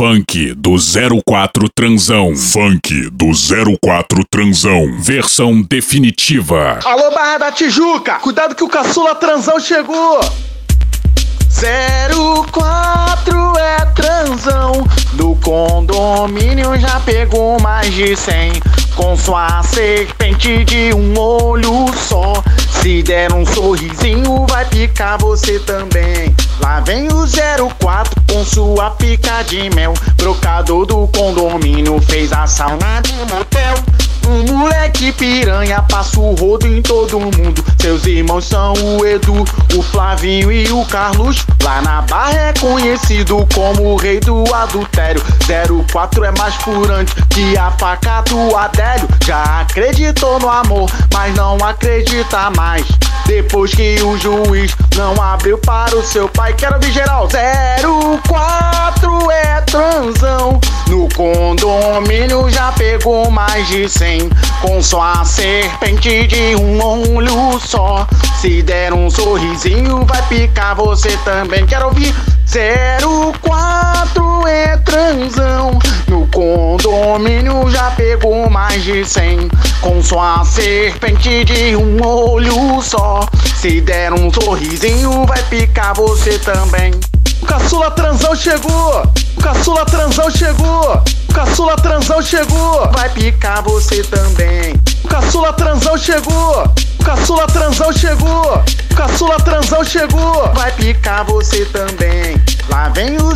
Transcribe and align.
Funk 0.00 0.54
do 0.54 0.76
04 1.26 1.68
Transão. 1.68 2.34
Funk 2.34 3.10
do 3.10 3.32
04 3.78 4.24
Transão. 4.30 4.96
Versão 4.98 5.60
definitiva. 5.60 6.78
Alô, 6.82 7.10
Barra 7.10 7.36
da 7.36 7.52
Tijuca! 7.52 8.14
Cuidado 8.14 8.54
que 8.54 8.64
o 8.64 8.68
caçula 8.68 9.14
Transão 9.14 9.60
chegou! 9.60 10.20
04 12.50 13.58
é 13.58 13.84
transão 13.94 14.72
Do 15.12 15.36
condomínio 15.44 16.78
já 16.78 16.98
pegou 17.00 17.60
mais 17.60 17.92
de 17.92 18.16
100 18.16 18.52
Com 18.96 19.14
sua 19.18 19.62
serpente 19.64 20.64
de 20.64 20.94
um 20.94 21.18
olho 21.18 21.92
só 22.08 22.42
Se 22.80 23.02
der 23.02 23.34
um 23.34 23.44
sorrisinho 23.44 24.46
vai 24.48 24.64
picar 24.64 25.18
você 25.18 25.58
também 25.58 26.34
Lá 26.60 26.80
vem 26.80 27.08
o 27.08 27.26
04 27.78 28.22
com 28.28 28.44
sua 28.44 28.90
pica 28.90 29.42
de 29.42 29.70
mel. 29.70 29.94
Brocador 30.16 30.86
do 30.86 31.08
condomínio 31.08 32.00
fez 32.02 32.32
a 32.32 32.46
sauna 32.46 33.00
de 33.02 33.12
motel 33.32 33.74
um 34.28 34.44
moleque 34.44 35.12
piranha 35.12 35.82
passa 35.82 36.20
o 36.20 36.34
rodo 36.34 36.66
em 36.66 36.82
todo 36.82 37.20
mundo. 37.20 37.64
Seus 37.80 38.06
irmãos 38.06 38.46
são 38.46 38.74
o 38.74 39.06
Edu, 39.06 39.44
o 39.76 39.82
Flavinho 39.82 40.52
e 40.52 40.70
o 40.70 40.84
Carlos. 40.86 41.44
Lá 41.62 41.80
na 41.82 42.02
barra 42.02 42.48
é 42.48 42.52
conhecido 42.54 43.46
como 43.54 43.92
o 43.92 43.96
rei 43.96 44.20
do 44.20 44.44
adultério. 44.54 45.22
04 45.90 46.24
é 46.24 46.32
mais 46.38 46.54
furante 46.56 47.14
que 47.30 47.56
a 47.56 47.70
faca 47.72 48.22
do 48.22 48.56
Adélio. 48.56 49.08
Já 49.24 49.60
acreditou 49.60 50.38
no 50.38 50.48
amor, 50.48 50.90
mas 51.12 51.34
não 51.34 51.56
acredita 51.56 52.50
mais. 52.56 52.86
Depois 53.26 53.72
que 53.72 54.00
o 54.02 54.18
juiz 54.18 54.74
não 54.96 55.20
abriu 55.22 55.58
para 55.58 55.96
o 55.96 56.02
seu 56.02 56.28
pai, 56.28 56.52
quero 56.52 56.78
ver 56.80 56.92
geral. 56.92 57.28
04 57.28 59.30
é 59.30 59.60
transão. 59.62 60.60
No 60.88 61.08
condomínio 61.14 62.39
já 62.70 62.72
pegou 62.72 63.30
mais 63.30 63.66
de 63.68 63.88
100 63.88 64.30
com 64.62 64.82
sua 64.82 65.24
serpente 65.24 66.26
de 66.26 66.54
um 66.56 66.82
olho 66.82 67.58
só. 67.58 68.06
Se 68.40 68.62
der 68.62 68.92
um 68.92 69.10
sorrisinho, 69.10 70.04
vai 70.06 70.22
picar 70.28 70.76
você 70.76 71.16
também. 71.24 71.66
Quero 71.66 71.86
ouvir 71.86 72.14
04 72.46 74.46
é 74.46 74.76
transão. 74.78 75.78
No 76.06 76.26
condomínio 76.28 77.68
já 77.70 77.90
pegou 77.92 78.48
mais 78.48 78.84
de 78.84 79.04
100. 79.04 79.48
Com 79.80 80.02
sua 80.02 80.44
serpente 80.44 81.44
de 81.44 81.76
um 81.76 82.04
olho 82.04 82.80
só. 82.82 83.26
Se 83.56 83.80
der 83.80 84.12
um 84.12 84.32
sorrisinho, 84.32 85.26
vai 85.26 85.42
picar 85.44 85.94
você 85.94 86.38
também. 86.38 86.92
O 87.42 87.46
caçula 87.46 87.90
transão 87.90 88.36
chegou! 88.36 89.02
O 89.36 89.42
caçula 89.42 89.84
transão 89.86 90.30
chegou! 90.30 91.02
O 91.30 91.32
caçula 91.32 91.76
transão 91.76 92.20
chegou! 92.20 92.90
Vai 92.90 93.08
picar 93.10 93.62
você 93.62 94.02
também! 94.02 94.74
O 95.04 95.08
caçula 95.08 95.52
transão 95.52 95.96
chegou! 95.96 96.64
O 96.98 97.04
caçula 97.04 97.46
transão 97.46 97.92
chegou! 97.92 98.64
O 98.90 98.94
caçula 98.96 99.36
transão 99.36 99.84
chegou! 99.84 100.52
Vai 100.52 100.72
picar 100.72 101.24
você 101.24 101.64
também! 101.66 102.36
Lá 102.68 102.88
vem 102.88 103.16
o 103.18 103.30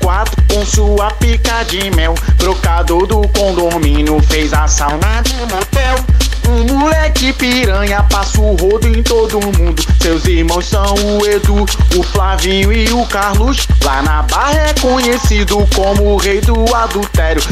04 0.00 0.40
com 0.52 0.64
sua 0.64 1.10
pica 1.14 1.64
de 1.64 1.90
mel. 1.90 2.14
Brocador 2.36 3.08
do 3.08 3.26
condomínio 3.28 4.22
fez 4.22 4.52
a 4.52 4.68
sauna 4.68 5.20
de 5.22 5.34
motel. 5.52 6.21
Um 6.48 6.78
moleque 6.78 7.32
piranha 7.32 8.02
passa 8.10 8.40
o 8.40 8.56
rodo 8.56 8.88
em 8.88 9.02
todo 9.02 9.40
mundo. 9.40 9.82
Seus 10.00 10.24
irmãos 10.26 10.66
são 10.66 10.94
o 10.94 11.26
Edu, 11.26 11.64
o 11.96 12.02
Flavinho 12.02 12.72
e 12.72 12.92
o 12.92 13.06
Carlos. 13.06 13.66
Lá 13.84 14.02
na 14.02 14.22
barra 14.22 14.68
é 14.68 14.74
conhecido 14.80 15.66
como 15.74 16.14
o 16.14 16.16
rei 16.16 16.40
do 16.40 16.74
adultério. 16.74 17.42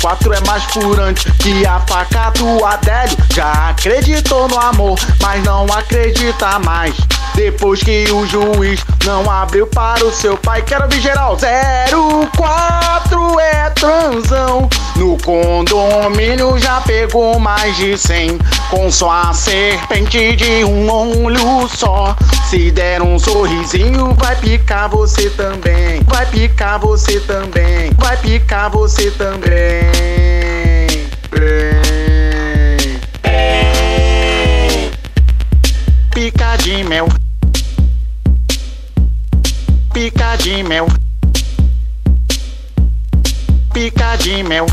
04 0.00 0.32
é 0.32 0.40
mais 0.46 0.64
furante 0.64 1.30
que 1.32 1.66
a 1.66 1.80
faca 1.80 2.30
do 2.30 2.64
Adélio. 2.64 3.16
Já 3.34 3.70
acreditou 3.70 4.48
no 4.48 4.58
amor, 4.58 4.98
mas 5.20 5.42
não 5.44 5.66
acredita 5.66 6.58
mais. 6.58 6.94
Depois 7.34 7.82
que 7.82 8.04
o 8.12 8.26
juiz 8.26 8.80
não 9.04 9.28
abriu 9.30 9.66
para 9.66 10.04
o 10.04 10.12
seu 10.12 10.36
pai, 10.36 10.62
quero 10.62 10.88
ver 10.88 11.00
geral. 11.00 11.36
04 11.36 13.40
é 13.40 13.70
transão. 13.70 14.68
No 14.96 15.16
condomínio 15.18 16.58
já 16.58 16.80
pegou 16.82 17.38
mais 17.38 17.76
de 17.76 17.96
100. 17.96 18.19
Com 18.68 18.90
sua 18.90 19.32
serpente 19.32 20.36
de 20.36 20.64
um 20.64 20.90
olho 20.90 21.68
só. 21.68 22.16
Se 22.48 22.70
der 22.70 23.02
um 23.02 23.18
sorrisinho, 23.18 24.14
vai 24.14 24.36
picar 24.36 24.88
você 24.88 25.30
também. 25.30 26.02
Vai 26.06 26.26
picar 26.26 26.78
você 26.78 27.20
também. 27.20 27.90
Vai 27.96 28.16
picar 28.16 28.70
você 28.70 29.10
também. 29.12 29.90
Pica 36.12 36.56
de 36.56 36.84
mel. 36.84 37.08
Pica 39.92 40.36
de 40.36 40.62
mel. 40.62 40.86
Pica 43.72 44.16
de 44.16 44.42
mel. 44.42 44.66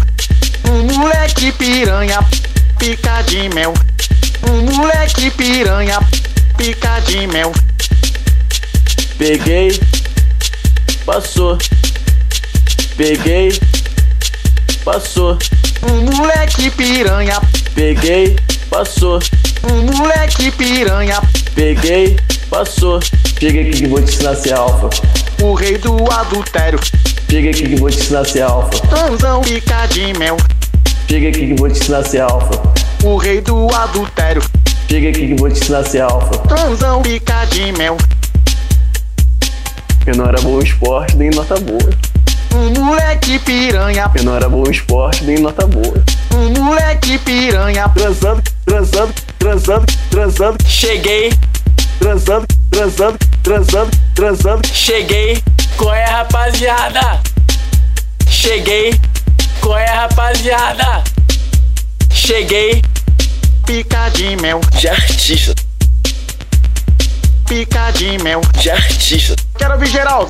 Um 0.69 0.83
moleque 0.97 1.51
piranha. 1.53 2.19
Pica 2.79 3.21
de 3.23 3.49
mel. 3.49 3.73
Um 4.49 4.61
moleque 4.75 5.31
piranha. 5.31 5.99
Pica 6.57 6.99
de 7.01 7.27
mel. 7.27 7.51
Peguei, 9.17 9.79
passou. 11.05 11.57
Peguei, 12.95 13.59
passou. 14.85 15.37
Um 15.83 16.15
moleque 16.15 16.69
piranha. 16.71 17.41
Peguei, 17.73 18.35
passou. 18.69 19.19
Um 19.63 19.97
moleque 19.97 20.51
piranha. 20.51 21.21
Peguei, 21.55 22.15
passou. 22.49 22.99
Chega 23.39 23.61
aqui 23.61 23.71
que 23.71 23.87
vou 23.87 24.01
te 24.01 24.13
ensinar 24.13 24.31
a 24.31 24.35
ser 24.35 24.53
alfa. 24.53 24.89
O 25.41 25.53
rei 25.53 25.77
do 25.77 25.95
adultério. 26.11 26.79
Chega 27.29 27.49
aqui 27.49 27.69
que 27.69 27.75
vou 27.75 27.89
te 27.89 27.97
ensinar 27.97 28.21
a 28.21 28.25
ser 28.25 28.41
alfa. 28.41 28.79
Transão 28.87 29.41
pica 29.41 29.85
de 29.87 30.13
mel. 30.17 30.37
Chega 31.09 31.29
aqui 31.29 31.47
que 31.47 31.53
vou 31.55 31.69
te 31.69 31.79
ensinar 31.79 31.99
a 31.99 32.03
ser 32.03 32.21
alfa. 32.21 32.66
O 33.03 33.17
rei 33.17 33.41
do 33.41 33.73
adultério. 33.73 34.41
Chega 34.89 35.09
aqui 35.09 35.27
que 35.27 35.35
vou 35.35 35.49
te 35.49 35.59
ensinar 35.59 35.79
a 35.79 35.83
ser 35.83 36.01
alfa. 36.01 36.37
Transão 36.47 37.01
pica 37.01 37.45
de 37.45 37.71
mel. 37.73 37.97
Eu 40.05 40.15
não 40.15 40.25
era 40.25 40.41
bom 40.41 40.59
em 40.59 40.63
esporte, 40.63 41.15
nem 41.17 41.29
nota 41.29 41.55
boa. 41.59 41.89
Um 42.53 42.69
moleque 42.85 43.37
piranha. 43.39 44.09
Eu 44.15 44.23
não 44.23 44.35
era 44.35 44.47
bom 44.49 44.63
em 44.65 44.71
esporte, 44.71 45.23
nem 45.25 45.37
nota 45.39 45.67
boa. 45.67 46.03
Um 46.33 46.49
moleque 46.63 47.17
piranha. 47.19 47.89
Transando, 47.89 48.41
transando, 48.65 49.13
transando, 49.37 49.85
transando. 50.09 50.57
Cheguei, 50.65 51.31
Transando, 51.99 52.47
transando, 52.71 53.17
transando, 53.43 53.91
transando. 54.15 54.67
cheguei, 54.67 55.43
qual 55.75 55.93
é 55.93 56.05
rapaziada? 56.05 57.19
Cheguei, 58.29 58.93
qual 59.59 59.77
é 59.77 59.85
rapaziada? 59.89 61.03
Cheguei, 62.17 62.81
Pica 63.65 64.09
de 64.09 64.35
mel. 64.37 64.59
De 64.79 64.89
artista, 64.89 65.53
Pica 67.47 67.91
de 67.91 68.17
mel. 68.17 68.41
de 68.59 68.71
artista. 68.71 69.35
Quero 69.57 69.73
ouvir 69.73 69.87
geral. 69.87 70.27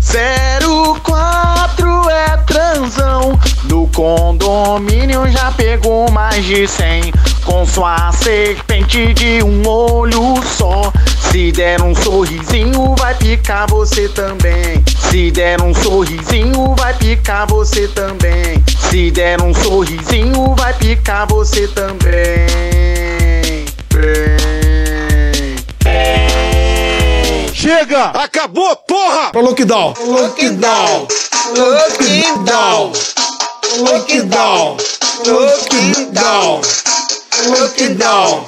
04 0.00 2.08
é 2.08 2.36
transão. 2.46 3.38
Do 3.64 3.88
condomínio 3.88 5.28
já 5.30 5.50
pegou 5.50 6.08
mais 6.10 6.42
de 6.44 6.66
100. 6.68 7.12
Com 7.44 7.66
sua 7.66 8.12
serpente 8.12 9.12
de 9.12 9.42
um 9.42 9.66
olho 9.68 10.40
só. 10.56 10.92
Se 11.32 11.50
der 11.50 11.80
um 11.80 11.94
sorrisinho, 11.94 12.94
vai 12.98 13.14
picar 13.14 13.66
você 13.66 14.06
também. 14.10 14.84
Se 15.10 15.30
der 15.30 15.62
um 15.62 15.74
sorrisinho, 15.74 16.74
vai 16.76 16.92
picar 16.92 17.46
você 17.46 17.88
também. 17.88 18.62
Se 18.90 19.10
der 19.10 19.40
um 19.40 19.54
sorrisinho, 19.54 20.54
vai 20.54 20.74
picar 20.74 21.26
você 21.26 21.66
também. 21.68 22.44
Chega! 27.54 28.10
Acabou, 28.10 28.76
porra! 28.86 29.30
Pra 29.32 29.40
lockdown! 29.40 29.94
Lockdown! 30.04 31.08
Lockdown! 31.56 32.92
Lockdown! 33.78 34.76
Lockdown! 35.26 36.60
Lockdown! 37.48 38.44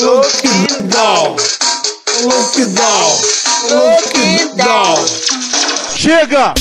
Lockdown! 0.00 1.36
Lockdown! 2.24 3.20
Lockdown! 3.70 5.06
Chega! 5.94 6.52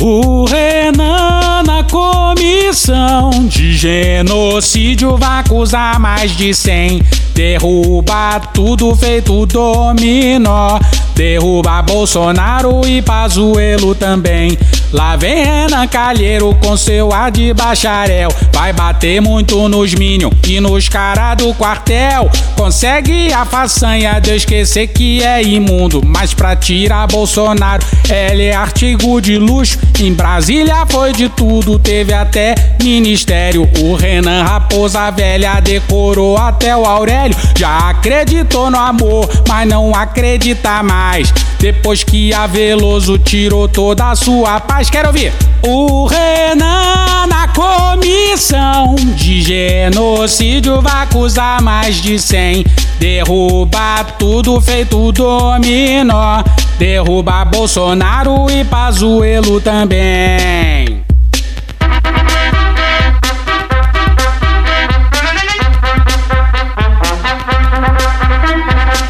O 0.00 0.44
Renan 0.44 1.62
na 1.64 1.84
comissão 1.84 3.30
de 3.46 3.76
genocídio 3.76 5.16
vai 5.16 5.40
acusar 5.40 6.00
mais 6.00 6.36
de 6.36 6.52
100. 6.52 7.00
Derruba 7.32 8.40
tudo 8.52 8.92
feito 8.96 9.46
dominó. 9.46 10.80
Derruba 11.14 11.80
Bolsonaro 11.82 12.80
e 12.88 13.00
Pazuelo 13.00 13.94
também. 13.94 14.58
Lá 14.90 15.16
vem 15.16 15.44
Renan 15.44 15.86
Calheiro 15.86 16.56
com 16.62 16.74
seu 16.74 17.12
ar 17.12 17.30
de 17.30 17.52
bacharel. 17.52 18.30
Vai 18.52 18.72
bater 18.72 19.20
muito 19.20 19.68
nos 19.68 19.94
Minion 19.94 20.30
e 20.46 20.60
nos 20.60 20.88
cara 20.88 21.34
do 21.34 21.52
quartel. 21.52 22.30
Consegue 22.56 23.30
a 23.32 23.44
façanha 23.44 24.18
de 24.18 24.34
esquecer 24.34 24.86
que 24.88 25.22
é 25.22 25.42
imundo. 25.42 26.00
Mas 26.02 26.32
pra 26.32 26.56
tirar 26.56 27.06
Bolsonaro, 27.06 27.84
ele 28.08 28.44
é 28.44 28.54
artigo 28.54 29.20
de 29.20 29.36
luxo. 29.36 29.78
Em 30.00 30.14
Brasília 30.14 30.86
foi 30.88 31.12
de 31.12 31.28
tudo, 31.28 31.78
teve 31.78 32.14
até 32.14 32.54
ministério. 32.82 33.68
O 33.80 33.94
Renan 33.94 34.42
Raposa 34.42 35.10
Velha 35.10 35.60
decorou 35.60 36.38
até 36.38 36.74
o 36.74 36.86
Aurélio. 36.86 37.36
Já 37.58 37.90
acreditou 37.90 38.70
no 38.70 38.78
amor, 38.78 39.28
mas 39.46 39.68
não 39.68 39.94
acredita 39.94 40.82
mais. 40.82 41.32
Depois 41.58 42.04
que 42.04 42.32
a 42.32 42.46
Veloso 42.46 43.18
tirou 43.18 43.68
toda 43.68 44.10
a 44.10 44.14
sua 44.14 44.60
paz, 44.60 44.77
quero 44.86 45.08
ouvir. 45.08 45.32
O 45.66 46.06
Renan 46.06 47.26
na 47.26 47.48
comissão 47.48 48.94
de 48.94 49.42
genocídio 49.42 50.80
vai 50.80 51.02
acusar 51.02 51.60
mais 51.60 51.96
de 51.96 52.16
100. 52.16 52.64
Derruba 53.00 54.04
tudo 54.18 54.60
feito 54.60 55.10
dominó. 55.10 56.44
Derruba 56.78 57.44
Bolsonaro 57.44 58.48
e 58.48 58.62
Pazuelo 58.64 59.60
também. 59.60 61.07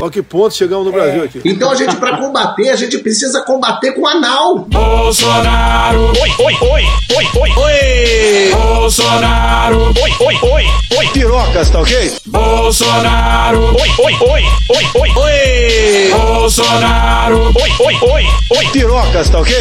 Olha 0.09 0.13
que 0.13 0.23
ponto 0.23 0.55
chegamos 0.55 0.87
no 0.87 0.93
Brasil 0.93 1.23
aqui. 1.23 1.43
Então 1.45 1.71
a 1.71 1.75
gente, 1.75 1.95
pra 1.97 2.17
combater, 2.17 2.71
a 2.71 2.77
gente 2.77 2.97
precisa 2.97 3.43
combater 3.43 3.93
com 3.93 4.07
anal. 4.07 4.61
Bolsonaro. 4.61 6.13
Oi, 6.19 6.35
oi, 6.39 6.55
oi, 6.63 6.85
oi, 7.15 7.27
oi, 7.37 7.51
oi. 7.51 8.51
Bolsonaro. 8.53 9.93
Oi, 10.03 10.13
oi, 10.21 10.39
oi, 10.43 10.65
oi. 10.97 11.09
Pirocas, 11.13 11.69
tá 11.69 11.81
ok? 11.81 12.13
Bolsonaro. 12.25 13.77
Oi, 13.77 13.89
oi, 13.99 14.15
oi, 14.15 14.43
oi, 14.71 14.87
oi, 14.95 15.11
oi. 15.15 16.11
Bolsonaro. 16.11 17.53
Oi, 17.55 17.73
oi, 17.79 17.99
oi, 18.01 18.27
oi. 18.57 18.67
Pirocas, 18.73 19.29
tá 19.29 19.41
ok? 19.41 19.55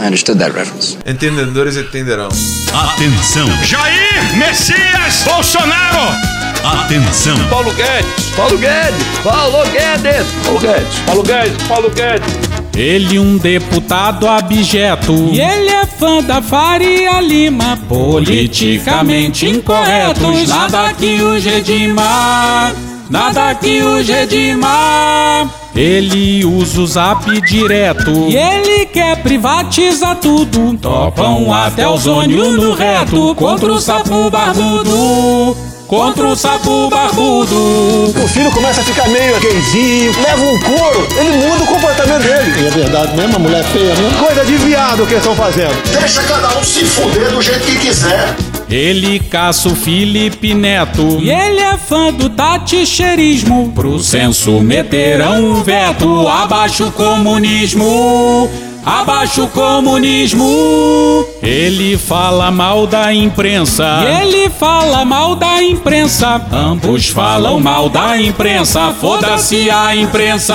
I 0.00 0.06
understood 0.06 0.38
that 0.38 0.54
reference. 0.54 0.96
Entendedores 1.04 1.76
entenderão. 1.76 2.28
Atenção, 2.72 3.48
Jair 3.64 4.36
Messias 4.38 5.24
Bolsonaro. 5.24 6.41
Atenção. 6.64 7.36
Paulo 7.48 7.72
Guedes, 7.72 8.30
Paulo 8.36 8.58
Guedes, 8.58 9.06
Paulo 9.22 9.70
Guedes, 9.70 10.26
Paulo 10.44 10.60
Guedes, 10.60 10.98
Paulo 11.06 11.22
Guedes, 11.22 11.62
Paulo 11.68 11.90
Guedes. 11.90 12.52
Ele 12.76 13.18
um 13.18 13.36
deputado 13.36 14.26
abjeto. 14.26 15.12
E 15.12 15.40
ele 15.40 15.70
é 15.70 15.84
fã 15.84 16.22
da 16.22 16.40
Faria 16.40 17.20
Lima. 17.20 17.78
Politicamente 17.86 19.46
incorretos 19.46 20.48
Nada 20.48 20.94
que 20.94 21.20
o 21.20 21.38
redima 21.38 22.72
Nada 23.10 23.54
que 23.54 23.82
o 23.82 24.02
redima 24.02 25.50
Ele 25.76 26.46
usa 26.46 26.80
o 26.80 26.86
zap 26.86 27.40
direto. 27.42 28.10
E 28.10 28.36
ele 28.36 28.86
quer 28.86 29.22
privatizar 29.22 30.16
tudo. 30.16 30.74
Topam 30.78 31.52
até 31.52 31.86
o 31.86 31.98
zônio 31.98 32.52
no 32.52 32.72
reto. 32.72 33.34
Contra 33.34 33.70
o 33.70 33.78
sapo 33.78 34.30
barbudo 34.30 35.61
Contra 35.92 36.26
o 36.26 36.34
sapo 36.34 36.88
barbudo 36.88 37.54
O 37.54 38.26
filho 38.26 38.50
começa 38.50 38.80
a 38.80 38.84
ficar 38.84 39.06
meio 39.10 39.38
gayzinho, 39.38 40.10
leva 40.22 40.42
um 40.42 40.58
couro, 40.60 41.06
ele 41.20 41.46
muda 41.46 41.64
o 41.64 41.66
comportamento 41.66 42.22
dele. 42.22 42.62
E 42.62 42.66
é 42.66 42.70
verdade 42.70 43.14
mesmo, 43.14 43.36
a 43.36 43.38
mulher 43.38 43.62
feia 43.62 43.94
mesmo. 43.94 44.18
Coisa 44.18 44.42
de 44.42 44.56
viado 44.56 45.06
que 45.06 45.12
eles 45.12 45.18
estão 45.18 45.36
fazendo. 45.36 45.74
Deixa 45.92 46.22
cada 46.22 46.58
um 46.58 46.64
se 46.64 46.86
fuder 46.86 47.30
do 47.30 47.42
jeito 47.42 47.66
que 47.66 47.78
quiser. 47.78 48.34
Ele 48.70 49.20
caça 49.20 49.68
o 49.68 49.74
Felipe 49.74 50.54
Neto 50.54 51.18
E 51.20 51.30
ele 51.30 51.60
é 51.60 51.76
fã 51.76 52.10
do 52.10 52.30
taticheirismo 52.30 53.70
Pro 53.74 53.98
censo 53.98 54.60
meterão 54.60 55.44
um 55.44 55.62
veto 55.62 56.26
Abaixo 56.26 56.86
o 56.86 56.92
comunismo 56.92 58.48
Abaixo 58.84 59.44
o 59.44 59.48
comunismo 59.48 61.24
Ele 61.42 61.96
fala 61.96 62.50
mal 62.50 62.86
da 62.86 63.12
imprensa. 63.12 64.02
Ele 64.20 64.50
fala 64.50 65.04
mal 65.04 65.36
da 65.36 65.62
imprensa. 65.62 66.40
Ambos 66.50 67.08
falam 67.08 67.60
mal 67.60 67.88
da 67.88 68.20
imprensa 68.20 68.92
Foda-se 69.00 69.70
a 69.70 69.94
imprensa 69.94 70.54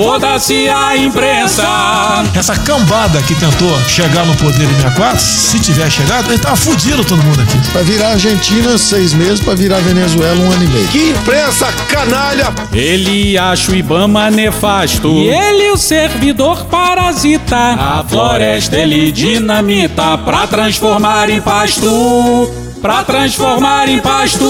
Foda-se 0.00 0.66
a 0.66 0.96
imprensa 0.96 1.62
Essa 2.34 2.56
cambada 2.56 3.20
que 3.20 3.34
tentou 3.34 3.78
chegar 3.86 4.24
no 4.24 4.34
poder 4.36 4.64
em 4.64 4.74
64, 4.76 5.20
se 5.20 5.60
tiver 5.60 5.90
chegado, 5.90 6.30
ele 6.30 6.38
tava 6.38 6.56
fudido 6.56 7.04
todo 7.04 7.22
mundo 7.22 7.42
aqui. 7.42 7.58
Pra 7.70 7.82
virar 7.82 8.12
Argentina, 8.12 8.78
seis 8.78 9.12
meses. 9.12 9.40
Pra 9.40 9.54
virar 9.54 9.80
Venezuela, 9.80 10.40
um 10.40 10.50
ano 10.50 10.64
e 10.64 10.68
meio. 10.68 10.88
Que 10.88 11.10
imprensa 11.10 11.66
canalha! 11.90 12.50
Ele 12.72 13.36
acha 13.36 13.72
o 13.72 13.74
Ibama 13.74 14.30
nefasto 14.30 15.08
E 15.08 15.28
ele 15.28 15.70
o 15.70 15.76
servidor 15.76 16.64
parasita 16.64 17.56
A 17.56 18.02
floresta 18.08 18.76
ele 18.76 19.12
dinamita 19.12 20.16
Pra 20.16 20.46
transformar 20.46 21.28
em 21.28 21.42
pasto 21.42 22.69
Pra 22.80 23.04
transformar 23.04 23.88
em 23.88 24.00
pasto. 24.00 24.44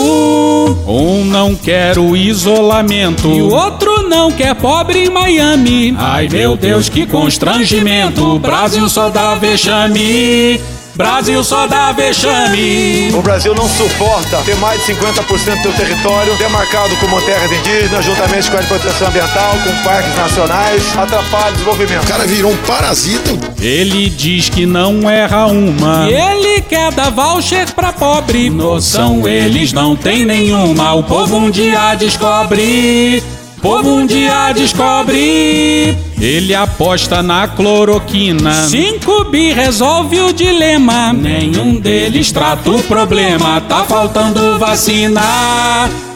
Um 0.86 1.24
não 1.24 1.54
quer 1.54 1.98
o 1.98 2.16
isolamento. 2.16 3.28
E 3.28 3.42
o 3.42 3.50
outro 3.50 4.08
não 4.08 4.30
quer 4.30 4.54
pobre 4.54 5.06
em 5.06 5.10
Miami. 5.10 5.94
Ai 5.98 6.28
meu 6.28 6.56
Deus 6.56 6.88
que 6.88 7.06
constrangimento. 7.06 8.38
Brasil 8.38 8.88
só 8.88 9.08
dá 9.08 9.34
vexame 9.34 10.60
Brasil 11.00 11.42
só 11.42 11.66
dá 11.66 11.92
vexame 11.92 13.10
O 13.14 13.22
Brasil 13.22 13.54
não 13.54 13.66
suporta 13.66 14.36
ter 14.44 14.54
mais 14.56 14.84
de 14.84 14.92
50% 14.92 15.62
do 15.62 15.62
seu 15.62 15.72
território 15.72 16.36
demarcado 16.36 16.94
como 16.96 17.20
terras 17.22 17.50
indígenas, 17.50 18.04
juntamente 18.04 18.50
com 18.50 18.56
a 18.58 18.62
proteção 18.62 19.08
ambiental, 19.08 19.54
com 19.64 19.82
parques 19.82 20.14
nacionais, 20.14 20.98
atrapalha 20.98 21.48
o 21.48 21.52
desenvolvimento. 21.52 22.04
O 22.04 22.06
cara 22.06 22.26
virou 22.26 22.52
um 22.52 22.56
parasita. 22.58 23.30
Ele 23.60 24.10
diz 24.10 24.48
que 24.48 24.66
não 24.66 25.08
erra 25.08 25.46
uma. 25.46 26.08
E 26.10 26.14
ele 26.14 26.60
quer 26.62 26.92
dar 26.92 27.10
voucher 27.10 27.72
pra 27.72 27.92
pobre. 27.92 28.50
Noção 28.50 29.26
eles 29.26 29.72
não 29.72 29.96
têm 29.96 30.24
nenhuma. 30.24 30.94
O 30.94 31.02
povo 31.02 31.36
um 31.36 31.50
dia 31.50 31.94
descobre. 31.94 33.22
Povo 33.62 33.96
um 33.96 34.06
dia 34.06 34.52
descobre. 34.52 35.96
Ele 36.18 36.54
aposta 36.54 37.22
na 37.22 37.46
cloroquina. 37.46 38.66
Cinco 38.66 39.24
bi 39.24 39.52
resolve 39.52 40.18
o 40.20 40.32
dilema. 40.32 41.12
Nenhum 41.12 41.78
deles 41.78 42.32
trata 42.32 42.70
o 42.70 42.82
problema. 42.82 43.60
Tá 43.60 43.84
faltando 43.84 44.58
vacina. 44.58 45.20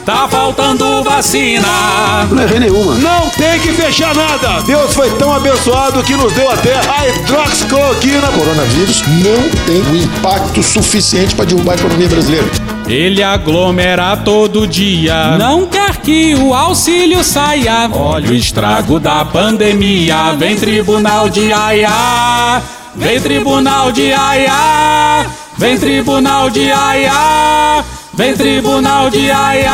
Tá 0.07 0.27
faltando 0.29 1.03
vacina. 1.03 1.69
Não 2.31 2.43
errei 2.43 2.61
nenhuma. 2.61 2.95
Não 2.95 3.29
tem 3.31 3.61
que 3.61 3.73
fechar 3.73 4.15
nada. 4.15 4.63
Deus 4.63 4.95
foi 4.95 5.11
tão 5.13 5.33
abençoado 5.33 6.03
que 6.03 6.15
nos 6.15 6.33
deu 6.33 6.51
até 6.51 6.75
a 6.77 7.09
hidroxicloroquina. 7.09 8.29
Coronavírus 8.29 9.03
não 9.23 9.51
tem 9.67 9.83
um 9.83 9.97
impacto 10.03 10.63
suficiente 10.63 11.35
pra 11.35 11.45
derrubar 11.45 11.73
a 11.73 11.77
economia 11.77 12.09
brasileira. 12.09 12.74
Ele 12.87 13.23
aglomera 13.23 14.17
todo 14.19 14.67
dia. 14.67 15.39
Não 15.39 15.67
quer 15.67 15.97
que 15.97 16.35
o 16.35 16.53
auxílio 16.53 17.25
saia. 17.25 17.89
Olha 17.91 18.31
o 18.31 18.35
estrago 18.35 19.01
da 19.01 19.25
pandemia. 19.25 20.33
Vem 20.39 20.57
tribunal 20.57 21.29
de 21.29 21.53
Aia. 21.53 22.63
Vem 22.95 23.21
tribunal 23.21 23.91
de 23.91 24.13
Aia. 24.13 25.27
Vem 25.57 25.79
tribunal 25.79 26.51
de 26.51 26.71
Aia. 26.71 27.85
Vem 28.13 28.37
tribunal 28.37 29.11
de 29.11 29.31
Aia. 29.31 29.73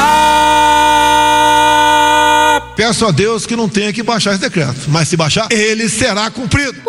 Peço 2.76 3.04
a 3.04 3.10
Deus 3.10 3.44
que 3.44 3.56
não 3.56 3.68
tenha 3.68 3.92
que 3.92 4.02
baixar 4.02 4.30
esse 4.32 4.40
decreto. 4.40 4.82
Mas 4.88 5.08
se 5.08 5.16
baixar, 5.16 5.48
ele 5.50 5.88
será 5.88 6.30
cumprido. 6.30 6.80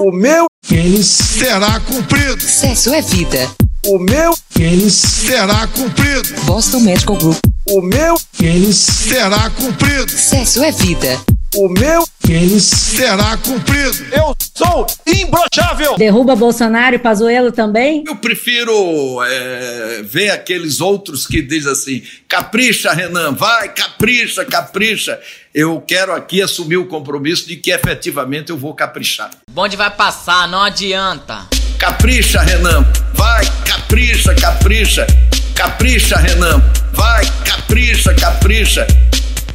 O 0.00 0.10
meu 0.10 0.46
Ele 0.70 1.02
será 1.02 1.78
cumprido. 1.80 2.40
Sexo 2.40 2.94
é 2.94 3.02
vida. 3.02 3.50
O 3.84 3.98
meu 3.98 4.34
Ele 4.58 4.88
será 4.88 5.66
cumprido. 5.66 6.26
Boston 6.46 6.80
Medical 6.80 7.16
Group. 7.16 7.36
O 7.68 7.82
meu 7.82 8.18
Ele 8.40 8.72
será 8.72 9.50
cumprido. 9.50 10.10
Sexo 10.10 10.64
é 10.64 10.72
vida. 10.72 11.20
O 11.54 11.68
meu 11.68 12.02
Ele 12.26 12.58
será 12.58 13.36
cumprido. 13.36 14.06
Eu 14.10 14.34
sou 14.56 14.86
imbrochável. 15.06 15.98
Derruba 15.98 16.34
Bolsonaro 16.34 16.96
e 16.96 16.98
Pazuello 16.98 17.52
também? 17.52 18.02
Eu 18.06 18.16
prefiro 18.16 19.22
é, 19.22 20.02
ver 20.02 20.30
aqueles 20.30 20.80
outros 20.80 21.26
que 21.26 21.42
dizem 21.42 21.72
assim: 21.72 22.02
capricha, 22.26 22.90
Renan, 22.94 23.32
vai, 23.32 23.68
capricha, 23.74 24.46
capricha. 24.46 25.20
Eu 25.52 25.80
quero 25.80 26.12
aqui 26.12 26.40
assumir 26.40 26.76
o 26.76 26.86
compromisso 26.86 27.48
de 27.48 27.56
que 27.56 27.72
efetivamente 27.72 28.50
eu 28.50 28.56
vou 28.56 28.72
caprichar. 28.72 29.30
O 29.48 29.52
bonde 29.52 29.76
vai 29.76 29.90
passar, 29.90 30.46
não 30.46 30.62
adianta. 30.62 31.48
Capricha, 31.76 32.40
Renan, 32.40 32.86
vai, 33.14 33.44
capricha, 33.66 34.32
capricha. 34.32 35.04
Capricha, 35.52 36.16
Renan, 36.18 36.62
vai, 36.92 37.26
capricha, 37.44 38.14
capricha. 38.14 38.86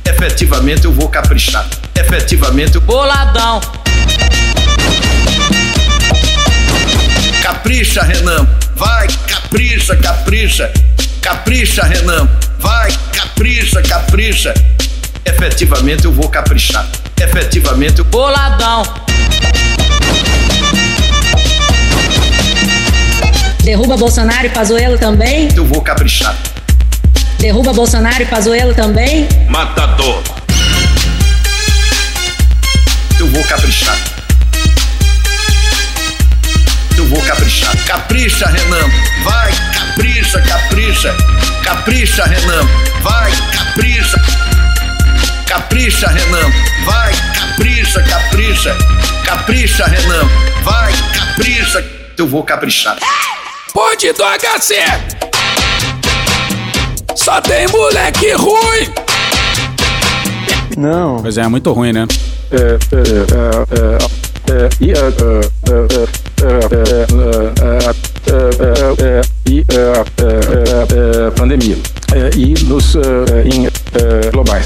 Efetivamente 0.03 0.83
eu 0.83 0.91
vou 0.91 1.07
caprichar. 1.07 1.65
Efetivamente 1.95 2.75
eu. 2.75 2.81
Boladão. 2.81 3.61
capricha, 7.41 8.03
Renan. 8.03 8.45
Vai, 8.75 9.07
capricha, 9.29 9.95
capricha. 9.95 10.73
Capricha, 11.21 11.83
Renan. 11.83 12.27
Vai, 12.59 12.91
capricha, 13.13 13.81
capricha. 13.81 14.53
Efetivamente 15.25 16.05
eu 16.05 16.11
vou 16.11 16.29
caprichar. 16.29 16.87
Efetivamente 17.19 17.99
eu. 17.99 18.05
Boladão. 18.05 18.83
Derruba 23.63 23.97
Bolsonaro 23.97 24.45
e 24.45 24.49
Pazuello 24.49 24.97
também? 24.97 25.49
Eu 25.55 25.65
vou 25.65 25.81
caprichar. 25.81 26.35
Derruba 27.39 27.73
Bolsonaro 27.73 28.21
e 28.21 28.25
Pazuello 28.27 28.73
também? 28.75 29.27
Matador. 29.49 30.21
Eu 33.19 33.27
vou 33.27 33.43
caprichar. 33.45 33.97
Eu 36.95 37.07
vou 37.07 37.21
caprichar. 37.23 37.75
Capricha, 37.85 38.45
Renan. 38.47 38.89
Vai, 39.23 39.51
capricha, 39.73 40.41
capricha. 40.41 41.15
Capricha, 41.63 42.23
Renan. 42.25 42.63
Vai, 43.01 43.31
capricha. 43.51 44.44
Capricha, 45.55 46.07
Renan. 46.09 46.51
Vai, 46.83 47.13
capricha, 47.33 48.03
capricha. 48.03 48.75
Capricha, 49.23 49.85
Renan. 49.85 50.29
Vai, 50.63 50.91
capricha. 51.13 51.81
Eu 52.17 52.27
vou 52.27 52.43
caprichar. 52.43 52.97
Pode 53.73 54.11
do 54.11 54.21
HC! 54.21 54.75
Só 57.15 57.39
tem 57.39 57.69
moleque 57.69 58.33
ruim! 58.33 58.93
Não. 60.77 61.21
Pois 61.21 61.37
é, 61.37 61.43
é 61.43 61.47
muito 61.47 61.71
ruim, 61.71 61.93
né? 61.93 62.05
É, 62.51 62.57
é, 62.57 62.65
é, 62.65 63.55
é, 63.71 63.97
é, 64.51 64.69
e, 64.81 64.91
é, 64.91 64.97
é, 64.97 64.99
é, 64.99 66.11
é, 69.09 69.21
e 69.47 69.63
pandemia 71.31 71.77
e 72.35 72.53
nos 72.65 72.95
em 73.45 73.67
globais 74.31 74.65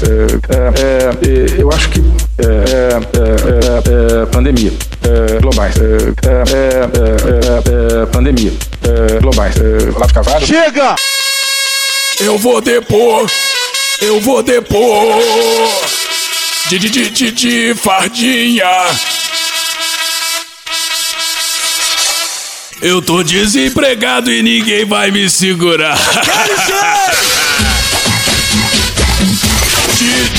eu 1.58 1.70
acho 1.72 1.88
que 1.90 2.02
pandemia 4.30 4.72
globais 5.40 5.74
pandemia 8.12 8.52
globais 9.20 9.54
Olavo 9.96 10.14
Carvalho 10.14 10.46
chega 10.46 10.94
eu 12.20 12.38
vou 12.38 12.60
depor 12.60 13.26
eu 14.00 14.20
vou 14.20 14.42
depor 14.42 15.18
de 16.68 16.78
de 16.78 16.88
de 16.88 17.10
de, 17.10 17.30
de 17.32 17.74
fardinha 17.74 18.66
Eu 22.82 23.02
tô 23.02 23.22
desempregado 23.22 24.32
e 24.32 24.42
ninguém 24.42 24.86
vai 24.86 25.10
me 25.10 25.28
segurar. 25.28 25.98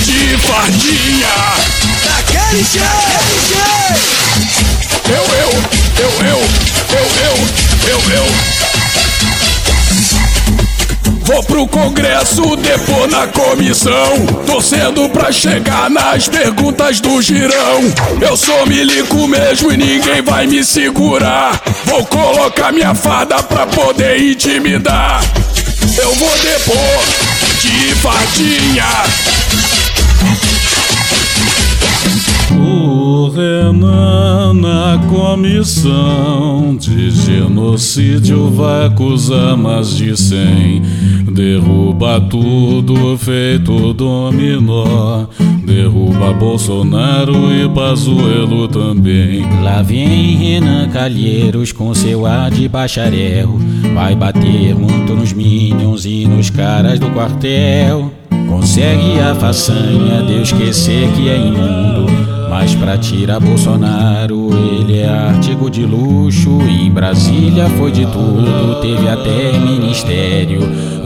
Titi 0.01 0.35
Fardinha. 0.39 1.27
Daquele 2.03 2.63
jeito. 2.63 2.87
Eu, 5.07 5.13
eu, 5.13 5.51
eu, 5.99 6.11
eu, 6.25 6.39
eu, 6.89 7.05
eu, 7.21 7.37
eu, 7.87 7.99
eu. 8.15 8.25
Vou 11.23 11.43
pro 11.43 11.67
Congresso, 11.67 12.55
depor 12.55 13.07
na 13.09 13.27
comissão. 13.27 14.25
Torcendo 14.47 15.07
pra 15.09 15.31
chegar 15.31 15.87
nas 15.89 16.27
perguntas 16.27 16.99
do 16.99 17.21
girão. 17.21 17.81
Eu 18.19 18.35
sou 18.35 18.65
milico 18.65 19.27
mesmo 19.27 19.71
e 19.71 19.77
ninguém 19.77 20.23
vai 20.23 20.47
me 20.47 20.63
segurar. 20.63 21.61
Vou 21.85 22.03
colocar 22.07 22.71
minha 22.71 22.95
farda 22.95 23.43
pra 23.43 23.67
poder 23.67 24.19
intimidar. 24.19 25.23
Eu 25.95 26.15
vou 26.15 26.37
depor 26.39 27.03
de 27.61 27.95
fardinha. 27.95 29.30
O 33.13 33.27
Renan 33.27 34.53
na 34.53 34.97
comissão 35.09 36.77
de 36.77 37.11
genocídio 37.11 38.49
vai 38.51 38.85
acusar 38.85 39.57
mais 39.57 39.97
de 39.97 40.15
cem. 40.15 40.81
Derruba 41.29 42.21
tudo 42.21 43.17
feito 43.17 43.93
dominó. 43.93 45.25
Derruba 45.65 46.31
Bolsonaro 46.31 47.53
e 47.53 47.67
Pazuello 47.67 48.69
também. 48.69 49.41
Lá 49.61 49.81
vem 49.81 50.37
Renan 50.37 50.87
Calheiros 50.87 51.73
com 51.73 51.93
seu 51.93 52.25
ar 52.25 52.49
de 52.49 52.69
bacharel. 52.69 53.59
Vai 53.93 54.15
bater 54.15 54.73
muito 54.73 55.13
nos 55.13 55.33
minions 55.33 56.05
e 56.05 56.25
nos 56.25 56.49
caras 56.49 56.97
do 56.97 57.09
quartel. 57.09 58.09
Consegue 58.47 59.19
a 59.19 59.35
façanha 59.35 60.23
de 60.25 60.33
eu 60.35 60.43
esquecer 60.43 61.11
que 61.11 61.27
é 61.27 61.37
imundo. 61.37 62.30
Mas 62.51 62.75
pra 62.75 62.97
tirar 62.97 63.39
Bolsonaro, 63.39 64.49
ele 64.53 64.99
é 64.99 65.07
artigo 65.07 65.69
de 65.69 65.85
luxo. 65.85 66.61
Em 66.63 66.91
Brasília 66.91 67.69
foi 67.69 67.93
de 67.93 68.05
tudo, 68.05 68.81
teve 68.81 69.07
até 69.07 69.57
ministério. 69.57 70.59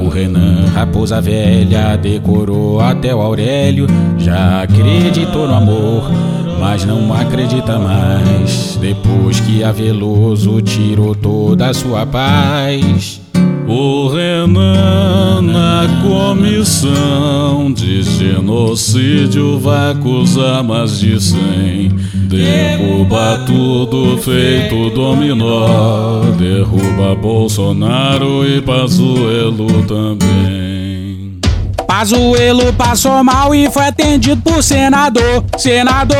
O 0.03 0.09
Renan 0.09 0.65
Raposa 0.73 1.21
Velha 1.21 1.95
decorou 1.97 2.81
até 2.81 3.13
o 3.13 3.21
Aurélio. 3.21 3.85
Já 4.17 4.63
acreditou 4.63 5.47
no 5.47 5.53
amor, 5.53 6.11
mas 6.59 6.83
não 6.83 7.13
acredita 7.13 7.77
mais. 7.77 8.75
Depois 8.81 9.39
que 9.39 9.63
a 9.63 9.71
Veloso 9.71 10.59
tirou 10.63 11.13
toda 11.13 11.69
a 11.69 11.73
sua 11.75 12.07
paz. 12.07 13.21
O 13.67 14.09
Renan 14.09 15.41
na 15.41 16.03
comissão 16.03 17.73
de 17.73 18.03
genocídio 18.03 19.59
vai 19.59 19.91
acusar 19.91 20.63
mais 20.63 20.99
de 20.99 21.19
cem. 21.19 21.89
Derruba 22.13 23.43
tudo 23.47 24.17
feito 24.19 24.91
dominó. 24.91 26.19
Derruba 26.37 27.15
Bolsonaro 27.15 28.47
e 28.47 28.61
Pazuello 28.61 29.83
também. 29.83 31.39
Pazuello 31.87 32.71
passou 32.73 33.23
mal 33.23 33.55
e 33.55 33.69
foi 33.71 33.85
atendido 33.87 34.41
por 34.41 34.61
senador. 34.61 35.43
Senador, 35.57 36.17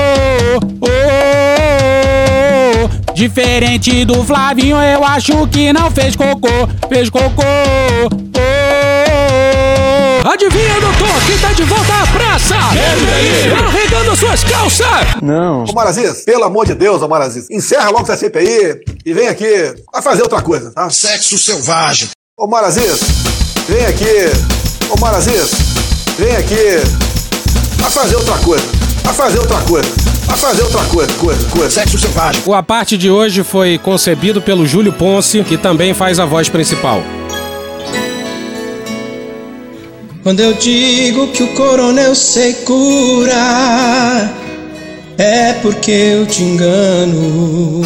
oh. 0.81 1.54
Diferente 3.15 4.03
do 4.03 4.25
Flavinho, 4.25 4.75
eu 4.75 5.01
acho 5.01 5.47
que 5.47 5.71
não 5.71 5.89
fez 5.89 6.17
cocô, 6.17 6.67
fez 6.89 7.09
cocô. 7.09 7.43
Oh, 8.03 8.09
oh. 8.35 10.29
Adivinha, 10.29 10.81
doutor, 10.81 11.25
quem 11.25 11.37
tá 11.37 11.53
de 11.53 11.63
volta 11.63 11.93
à 11.93 12.07
praça? 12.07 12.55
Ele 12.73 13.09
aí, 13.09 13.53
arregando 13.53 14.17
suas 14.17 14.43
calças. 14.43 15.21
Não. 15.21 15.63
Ô 15.63 15.71
Maraziz, 15.71 16.25
pelo 16.25 16.43
amor 16.43 16.65
de 16.65 16.75
Deus, 16.75 17.01
ô 17.01 17.07
Maraziz, 17.07 17.49
encerra 17.49 17.89
logo 17.89 18.01
essa 18.01 18.17
CPI 18.17 18.81
e 19.05 19.13
vem 19.13 19.29
aqui, 19.29 19.73
vai 19.93 20.01
fazer 20.01 20.23
outra 20.23 20.41
coisa, 20.41 20.71
tá? 20.71 20.89
Sexo 20.89 21.37
selvagem. 21.37 22.09
Ô 22.37 22.47
Maraziz, 22.47 22.99
vem 23.69 23.85
aqui. 23.85 24.29
Ô 24.89 24.99
Maraziz, 24.99 25.51
vem 26.19 26.35
aqui, 26.35 26.81
vai 27.77 27.89
fazer 27.89 28.17
outra 28.17 28.37
coisa, 28.39 28.65
vai 29.05 29.13
fazer 29.13 29.39
outra 29.39 29.61
coisa. 29.61 30.14
Vai 30.27 30.37
fazer 30.37 30.63
outra 30.63 30.83
coisa, 30.85 31.13
coisa, 31.13 31.49
coisa. 31.49 31.69
Sexo 31.69 31.97
selvagem. 31.99 32.41
O 32.45 32.53
A 32.53 32.63
Parte 32.63 32.97
de 32.97 33.09
hoje 33.09 33.43
foi 33.43 33.77
concebido 33.77 34.41
pelo 34.41 34.65
Júlio 34.65 34.91
Ponce, 34.93 35.43
que 35.43 35.57
também 35.57 35.93
faz 35.93 36.19
a 36.19 36.25
voz 36.25 36.49
principal. 36.49 37.03
Quando 40.23 40.39
eu 40.39 40.53
digo 40.53 41.27
que 41.27 41.43
o 41.43 41.53
coronel 41.53 42.15
sei 42.15 42.53
curar, 42.53 44.33
é 45.17 45.53
porque 45.61 45.91
eu 45.91 46.25
te 46.25 46.41
engano. 46.41 47.83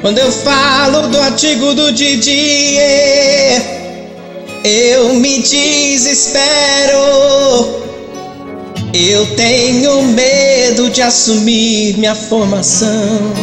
Quando 0.00 0.18
eu 0.18 0.30
falo 0.30 1.08
do 1.08 1.18
artigo 1.18 1.74
do 1.74 1.90
Didi, 1.90 2.76
eu 4.62 5.14
me 5.14 5.40
desespero. 5.40 6.44
Eu 8.96 9.26
tenho 9.34 10.02
medo 10.04 10.88
de 10.88 11.02
assumir 11.02 11.98
minha 11.98 12.14
formação 12.14 13.34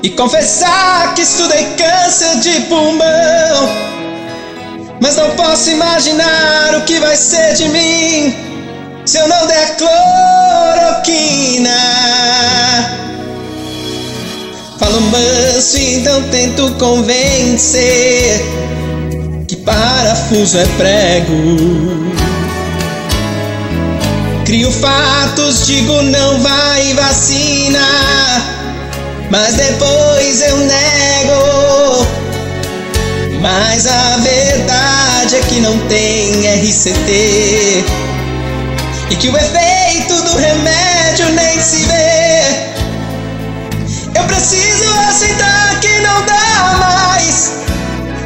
e 0.00 0.08
confessar 0.10 1.12
que 1.16 1.22
estudei 1.22 1.66
câncer 1.76 2.38
de 2.38 2.60
pulmão. 2.66 3.68
Mas 5.00 5.16
não 5.16 5.30
posso 5.30 5.70
imaginar 5.70 6.76
o 6.76 6.82
que 6.82 7.00
vai 7.00 7.16
ser 7.16 7.54
de 7.54 7.68
mim 7.68 8.32
se 9.04 9.18
eu 9.18 9.26
não 9.26 9.44
der 9.48 9.76
cloroquina. 9.76 11.70
Falo 14.78 15.00
manso, 15.00 15.78
então 15.78 16.22
tento 16.30 16.70
convencer 16.78 18.40
que 19.48 19.56
parafuso 19.56 20.58
é 20.58 20.66
prego. 20.76 22.17
Crio 24.48 24.72
fatos, 24.72 25.66
digo 25.66 26.00
não 26.04 26.40
vai 26.40 26.94
vacina, 26.94 27.82
mas 29.30 29.56
depois 29.56 30.40
eu 30.40 30.56
nego. 30.56 32.06
Mas 33.42 33.86
a 33.86 34.16
verdade 34.16 35.36
é 35.36 35.40
que 35.40 35.60
não 35.60 35.78
tem 35.86 36.48
RCT 36.60 37.84
E 39.10 39.16
que 39.16 39.28
o 39.28 39.36
efeito 39.36 40.22
do 40.22 40.34
remédio 40.38 41.28
nem 41.34 41.60
se 41.60 41.84
vê. 41.84 42.70
Eu 44.18 44.24
preciso 44.24 44.90
aceitar 45.10 45.78
que 45.80 46.00
não 46.00 46.24
dá 46.24 46.78
mais 46.80 47.52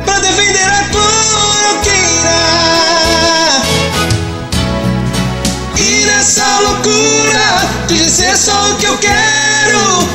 Pra 0.05 0.21
defender 0.21 0.69
a 0.69 0.85
cloroquina 0.85 1.52
loucura 6.83 7.87
de 7.87 7.97
dizer 7.97 8.37
só 8.37 8.73
o 8.73 8.77
que 8.77 8.87
eu 8.87 8.99
quero. 8.99 9.13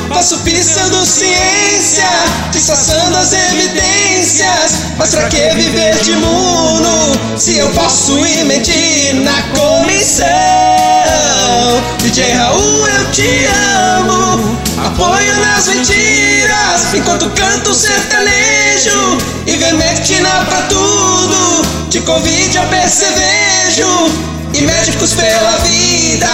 Passo 0.09 0.37
pisando 0.39 1.05
ciência, 1.05 2.07
disfarçando 2.51 3.17
as 3.17 3.33
evidências. 3.33 4.95
Mas 4.97 5.15
pra 5.15 5.27
que 5.29 5.49
viver 5.55 5.95
de 5.99 6.13
mundo 6.13 7.37
se 7.37 7.57
eu 7.57 7.69
posso 7.69 8.25
ir 8.25 8.43
mentir 8.45 9.15
na 9.15 9.41
comissão? 9.57 10.27
DJ 11.99 12.33
Raul, 12.33 12.87
eu 12.87 13.11
te 13.11 13.47
amo. 13.99 14.57
Apoio 14.85 15.35
nas 15.37 15.67
mentiras 15.67 16.93
Enquanto 16.93 17.29
canto 17.31 17.73
sertanejo. 17.73 19.17
E 19.45 19.55
vermectina 19.57 20.29
pra 20.45 20.61
tudo 20.63 21.61
De 21.89 22.01
Covid 22.01 22.57
a 22.57 22.63
percevejo 22.63 24.36
e 24.53 24.61
médicos 24.61 25.13
pela 25.13 25.57
vida 25.59 26.29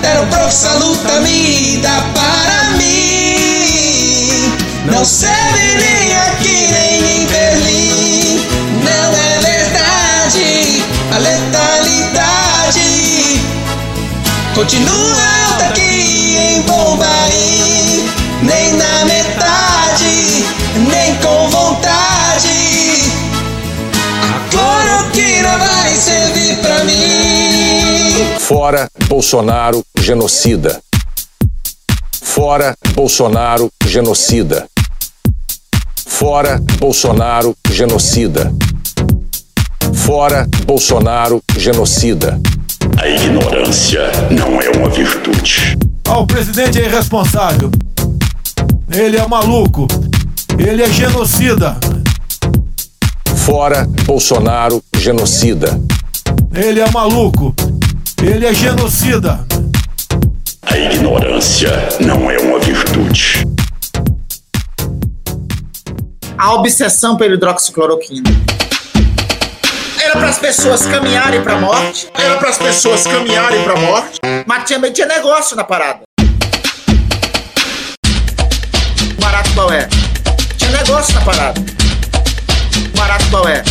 deram 0.00 0.26
proxa 0.28 0.72
luta 0.74 1.20
mida 1.20 2.02
para 2.14 2.76
mim. 2.76 4.52
Não 4.86 5.04
serve 5.04 5.76
nem 5.76 6.16
aqui 6.16 6.68
nem 6.72 7.22
em 7.22 7.26
Berlim. 7.26 8.40
Não 8.82 9.16
é 9.16 9.38
verdade 9.40 10.82
a 11.14 11.18
letalidade. 11.18 12.80
Continua 14.54 15.22
alta 15.50 15.64
aqui 15.66 16.36
em 16.38 16.62
Bombaim. 16.62 18.08
Nem 18.42 18.72
na 18.74 19.04
metade, 19.04 20.46
nem 20.88 21.14
com 21.16 21.48
vontade. 21.50 23.12
A 24.22 24.50
cloroquina 24.50 25.58
vai 25.58 25.94
servir 25.96 26.56
pra 26.56 26.84
mim. 26.84 27.47
Fora 28.40 28.88
Bolsonaro 29.06 29.84
genocida. 30.00 30.80
Fora 32.10 32.74
Bolsonaro 32.92 33.70
genocida. 33.86 34.66
Fora 36.04 36.60
Bolsonaro 36.78 37.54
genocida. 37.70 38.52
Fora 39.94 40.48
Bolsonaro 40.66 41.40
genocida. 41.56 42.40
A 43.00 43.08
ignorância 43.08 44.10
não 44.30 44.60
é 44.60 44.68
uma 44.76 44.90
virtude. 44.90 45.78
Ó, 46.08 46.22
o 46.22 46.26
presidente 46.26 46.80
é 46.80 46.86
irresponsável. 46.86 47.70
Ele 48.90 49.16
é 49.16 49.26
maluco. 49.28 49.86
Ele 50.58 50.82
é 50.82 50.90
genocida. 50.90 51.76
Fora 53.36 53.86
Bolsonaro 54.04 54.82
genocida. 54.96 55.80
Ele 56.52 56.80
é 56.80 56.90
maluco. 56.90 57.54
Ele 58.22 58.46
é 58.46 58.52
genocida. 58.52 59.46
A 60.62 60.76
ignorância 60.76 61.70
não 62.00 62.30
é 62.30 62.36
uma 62.38 62.58
virtude. 62.58 63.44
A 66.36 66.54
obsessão 66.54 67.16
pela 67.16 67.34
hidroxicloroquina. 67.34 68.28
Era 70.00 70.12
para 70.12 70.28
as 70.28 70.38
pessoas 70.38 70.84
caminharem 70.84 71.42
para 71.42 71.54
a 71.54 71.60
morte. 71.60 72.08
Era 72.14 72.36
para 72.36 72.48
as 72.50 72.58
pessoas 72.58 73.06
caminharem 73.06 73.62
para 73.62 73.72
a 73.74 73.76
morte. 73.76 74.18
Mas 74.46 74.68
também 74.68 74.92
tinha 74.92 75.06
negócio 75.06 75.56
na 75.56 75.64
parada. 75.64 76.00
Barato 79.20 79.50
qual 79.54 79.72
é? 79.72 79.88
Tinha 80.56 80.70
negócio 80.72 81.14
na 81.14 81.20
parada. 81.20 81.60
Barato 82.96 83.24
qual 83.30 83.48
é? 83.48 83.62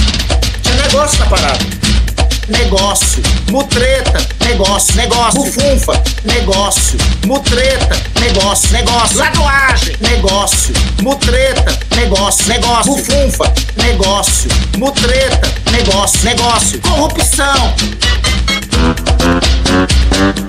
Tinha 0.62 0.76
negócio 0.84 1.20
na 1.20 1.26
parada. 1.26 1.87
Negócio, 2.50 3.22
mutreta, 3.52 4.26
negócio, 4.46 4.96
negócio, 4.96 5.44
bufunfa, 5.44 6.02
negócio, 6.24 6.98
mutreta, 7.26 7.96
negócio, 8.22 8.72
negócio, 8.72 9.18
ladoagem, 9.18 9.98
negócio, 10.00 10.74
mutreta, 11.02 11.78
negócio, 11.96 12.48
negócio, 12.48 12.96
bufunfa, 12.96 13.54
negócio, 13.76 14.50
mutreta, 14.78 15.54
negócio, 15.72 16.24
negócio, 16.24 16.80
corrupção, 16.80 17.76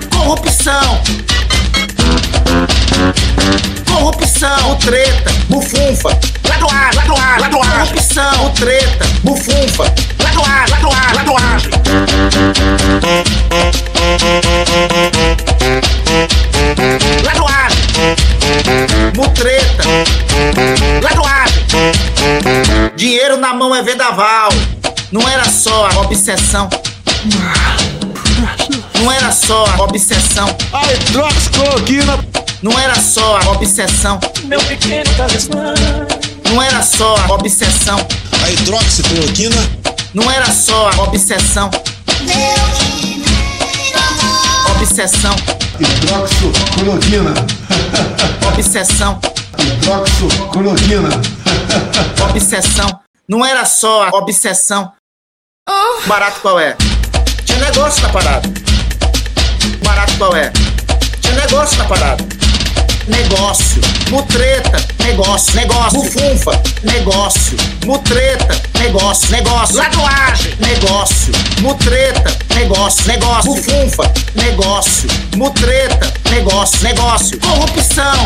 corrupção, 0.09 1.01
corrupção, 3.85 4.69
mutreta, 4.69 5.31
bufunfa, 5.49 6.17
ladoagem, 6.47 6.95
ladoagem, 6.95 7.41
ladoagem, 7.41 7.87
corrupção, 7.87 8.37
mutreta, 8.37 9.05
bufunfa, 9.23 9.93
ladoagem, 10.23 10.75
ladoagem, 10.75 11.15
ladoagem. 11.15 11.71
Ladoagem, 17.23 17.77
mutreta, 19.15 19.83
ladoagem. 21.03 21.59
Dinheiro 22.95 23.37
na 23.37 23.53
mão 23.53 23.75
é 23.75 23.81
vendaval. 23.81 24.49
Não 25.11 25.27
era 25.27 25.45
só 25.45 25.87
a 25.87 25.99
obsessão. 26.01 26.69
Não 28.95 29.11
era 29.11 29.31
só 29.31 29.65
a 29.65 29.83
obsessão. 29.83 30.55
A 30.71 30.93
hidroxicloroquina. 30.93 32.38
Não 32.61 32.77
era 32.77 32.95
só 32.95 33.39
a 33.39 33.51
obsessão. 33.51 34.19
Meu 34.43 34.59
pequeno 34.61 35.09
talismã. 35.15 35.73
Não 36.43 36.61
era 36.61 36.83
só 36.83 37.15
a 37.15 37.33
obsessão. 37.33 37.97
A 38.43 38.51
hidroxicloroquina. 38.51 39.55
Não 40.13 40.29
era 40.29 40.51
só 40.51 40.89
a 40.89 41.03
obsessão. 41.03 41.69
Obsessão. 44.75 45.33
Hidroxicloroquina. 45.79 47.33
Obsessão. 48.53 49.19
Hidroxicloroquina. 49.57 51.09
Obsessão. 52.29 52.99
Não 53.25 53.45
era 53.45 53.63
só 53.63 54.03
a 54.03 54.17
obsessão. 54.17 54.91
Barato 56.07 56.41
qual 56.41 56.59
é? 56.59 56.75
Tinha 57.45 57.59
negócio 57.59 58.01
na 58.01 58.09
parada. 58.09 58.49
Barato 59.85 60.17
qual 60.17 60.35
é? 60.35 60.51
Tinha 61.21 61.35
negócio 61.35 61.77
na 61.77 61.85
parada. 61.85 62.38
Negócio, 63.09 63.81
mutreta, 64.11 64.85
negócio, 65.03 65.55
negócio, 65.55 65.99
bufunfa, 65.99 66.61
negócio, 66.83 67.57
mutreta, 67.83 68.61
negócio, 68.77 69.31
negócio, 69.31 69.77
ladoagem, 69.77 70.55
negócio, 70.59 71.33
mutreta, 71.61 72.37
negócio, 72.53 73.07
negócio, 73.07 73.51
bufunfa, 73.51 74.13
negócio, 74.35 75.09
mutreta, 75.35 76.13
negócio, 76.29 76.83
negócio, 76.83 77.39
corrupção, 77.39 78.25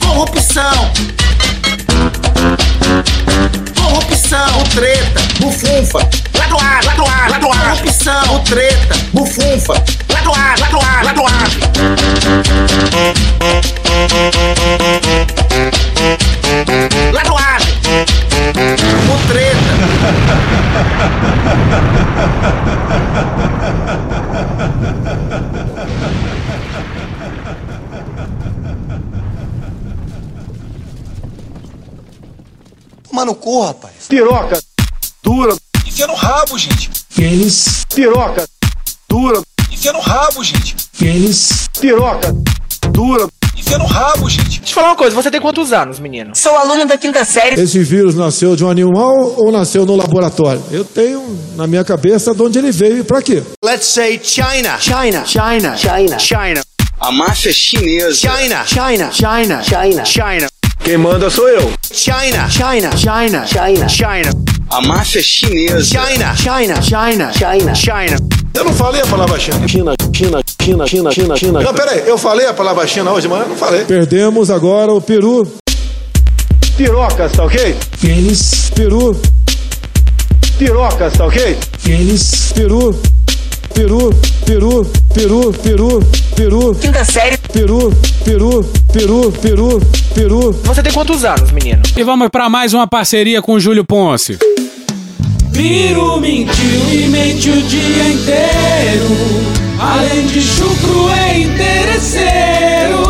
corrupção, 0.00 0.92
corrupção, 3.76 4.64
treta, 4.74 5.20
bufunfa, 5.40 6.08
ladoagem, 6.38 6.88
ladoagem, 6.88 7.30
ladoagem, 7.32 7.76
corrupção, 7.76 8.44
treta, 8.44 8.96
bufunfa, 9.12 9.74
ladoagem, 10.22 10.60
ladoagem, 10.60 11.04
ladoagem. 11.04 11.60
Ladoagem, 17.12 17.74
mutreta. 19.06 19.72
Toma 33.08 33.24
no 33.24 33.34
cu, 33.34 33.62
rapaz. 33.62 33.92
Piroca. 34.08 34.62
Dura. 35.22 35.56
Enfia 35.86 36.06
no 36.06 36.14
rabo, 36.14 36.56
gente. 36.58 36.90
Pênis. 37.14 37.84
Piroca. 37.94 38.48
Enfia 39.82 39.94
no 39.94 39.98
rabo, 39.98 40.44
gente. 40.44 40.76
Pênis. 40.96 41.68
Piroca. 41.80 42.32
Dura. 42.92 43.26
Enfia 43.56 43.78
no 43.78 43.84
rabo, 43.84 44.30
gente. 44.30 44.60
Deixa 44.60 44.70
eu 44.70 44.74
falar 44.76 44.90
uma 44.90 44.96
coisa, 44.96 45.16
você 45.16 45.28
tem 45.28 45.40
quantos 45.40 45.72
anos, 45.72 45.98
menino? 45.98 46.30
Sou 46.36 46.56
aluno 46.56 46.86
da 46.86 46.96
quinta 46.96 47.24
série. 47.24 47.60
Esse 47.60 47.82
vírus 47.82 48.14
nasceu 48.14 48.54
de 48.54 48.64
um 48.64 48.70
animal 48.70 49.34
ou 49.36 49.50
nasceu 49.50 49.84
no 49.84 49.96
laboratório? 49.96 50.62
Eu 50.70 50.84
tenho 50.84 51.36
na 51.56 51.66
minha 51.66 51.82
cabeça 51.82 52.32
de 52.32 52.40
onde 52.40 52.60
ele 52.60 52.70
veio 52.70 52.98
e 52.98 53.02
pra 53.02 53.20
quê. 53.20 53.42
Let's 53.64 53.86
say 53.86 54.20
China. 54.22 54.78
China. 54.78 55.24
China. 55.26 55.76
China. 55.76 56.18
China. 56.20 56.62
A 57.00 57.10
máfia 57.10 57.52
chinesa. 57.52 58.14
China. 58.14 58.64
China. 58.64 59.10
China. 59.10 59.62
China. 59.64 60.04
China. 60.04 60.51
Quem 60.84 60.96
manda 60.98 61.30
sou 61.30 61.48
eu. 61.48 61.72
China, 61.92 62.48
China, 62.50 62.90
China, 62.96 63.46
China, 63.46 63.88
China. 63.88 64.30
A 64.68 64.80
máfia 64.80 65.20
é 65.20 65.22
chinesa. 65.22 65.84
China, 65.84 66.34
China, 66.34 66.82
China, 66.82 67.32
China, 67.32 67.74
China. 67.74 68.16
Eu 68.52 68.64
não 68.64 68.72
falei 68.72 69.00
a 69.00 69.06
palavra 69.06 69.38
China. 69.38 69.68
China, 69.68 69.94
China, 70.12 70.40
China, 70.60 70.86
China, 70.86 71.12
China, 71.12 71.36
China. 71.36 71.60
Não, 71.60 71.72
peraí, 71.72 72.02
eu 72.06 72.18
falei 72.18 72.46
a 72.46 72.52
palavra 72.52 72.84
China 72.86 73.12
hoje, 73.12 73.28
mas 73.28 73.42
eu 73.42 73.48
não 73.50 73.56
falei. 73.56 73.84
Perdemos 73.84 74.50
agora 74.50 74.92
o 74.92 75.00
Peru. 75.00 75.46
Pirocas, 76.76 77.30
tá 77.30 77.44
ok? 77.44 77.76
Pênis. 78.00 78.70
Peru. 78.74 79.20
Pirocas, 80.58 81.12
tá 81.12 81.26
ok? 81.26 81.58
Pênis. 81.84 82.52
Peru. 82.54 83.00
Peru, 83.74 84.10
Peru, 84.44 84.86
Peru, 85.14 85.52
Peru, 85.52 86.00
Peru. 86.36 86.74
Quinta 86.74 87.04
série. 87.04 87.36
Peru, 87.52 87.92
Peru, 88.24 88.64
Peru, 88.92 89.32
Peru, 89.32 89.80
Peru. 90.14 90.52
Você 90.64 90.82
tem 90.82 90.92
quantos 90.92 91.24
anos, 91.24 91.50
menino? 91.50 91.82
E 91.96 92.02
vamos 92.02 92.28
para 92.28 92.48
mais 92.48 92.74
uma 92.74 92.86
parceria 92.86 93.40
com 93.40 93.54
o 93.54 93.60
Júlio 93.60 93.84
Ponce. 93.84 94.38
Piro 95.52 96.20
mentiu 96.20 96.92
e 96.92 97.08
mente 97.08 97.50
o 97.50 97.62
dia 97.62 98.08
inteiro. 98.08 99.52
Além 99.78 100.26
de 100.26 100.40
chucro 100.40 101.10
é 101.10 101.40
interesseiro. 101.40 103.02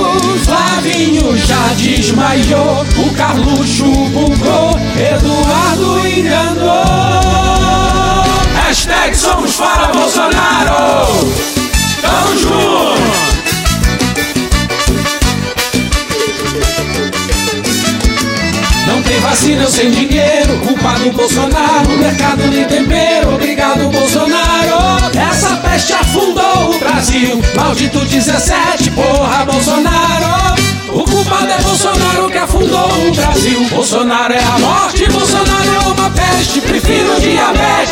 Flavinho 0.44 1.36
já 1.38 1.68
desmaiou. 1.76 2.84
O 2.98 3.14
Carluxo 3.14 3.84
bugou. 3.84 4.78
Eduardo 4.96 6.08
enganou. 6.08 7.21
Hashtag 8.72 9.14
somos 9.14 9.54
para 9.56 9.88
Bolsonaro. 9.88 11.06
Tamo 12.00 12.38
junto. 12.38 13.02
Não 18.86 19.02
tem 19.02 19.20
vacina, 19.20 19.68
sem 19.68 19.90
dinheiro. 19.90 20.58
Culpa 20.66 20.98
do 21.00 21.12
Bolsonaro. 21.12 21.98
Mercado 21.98 22.46
nem 22.46 22.64
tempero. 22.64 23.34
Obrigado, 23.34 23.90
Bolsonaro. 23.90 25.18
Essa 25.18 25.56
peste 25.56 25.92
afundou 25.92 26.74
o 26.74 26.78
Brasil. 26.78 27.42
Maldito 27.54 27.98
17, 28.06 28.90
porra, 28.92 29.44
Bolsonaro. 29.44 30.62
O 30.94 31.04
culpado 31.04 31.50
é 31.50 31.62
Bolsonaro 31.62 32.30
que 32.30 32.36
afundou 32.36 33.08
o 33.08 33.14
Brasil. 33.14 33.66
Bolsonaro 33.70 34.32
é 34.32 34.42
a 34.42 34.58
morte, 34.58 35.10
Bolsonaro 35.10 35.70
é 35.74 35.78
uma 35.88 36.10
peste. 36.10 36.60
Prefiro 36.60 37.18
diabetes, 37.18 37.91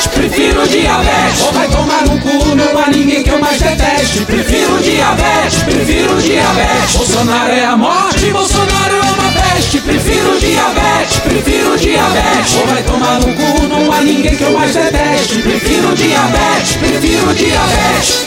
diabetes. 12.10 12.56
Ou 12.56 12.66
vai 12.66 12.82
tomar 12.82 13.20
no 13.20 13.34
cu, 13.34 13.66
não 13.68 13.92
há 13.92 14.00
ninguém 14.02 14.36
que 14.36 14.42
eu 14.42 14.52
mais 14.52 14.74
deteste. 14.74 15.38
Prefiro 15.42 15.94
diabetes, 15.94 16.76
prefiro 16.76 17.34
diabetes. 17.34 18.26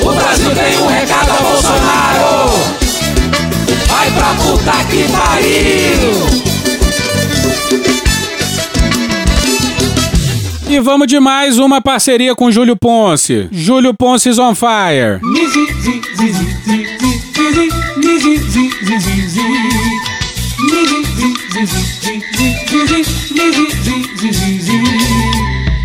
O 0.00 0.12
Brasil 0.12 0.50
tem 0.50 0.78
um 0.78 0.86
recado 0.86 1.30
a 1.30 1.42
Bolsonaro. 1.42 2.50
Vai 3.88 4.10
pra 4.10 4.34
puta 4.34 4.72
que 4.90 5.04
pariu! 5.12 6.42
E 10.68 10.80
vamos 10.80 11.06
de 11.06 11.20
mais 11.20 11.58
uma 11.58 11.82
parceria 11.82 12.34
com 12.34 12.50
Júlio 12.50 12.74
Ponce. 12.76 13.46
Júlio 13.52 13.92
Ponce's 13.92 14.38
on 14.38 14.54
fire. 14.54 15.20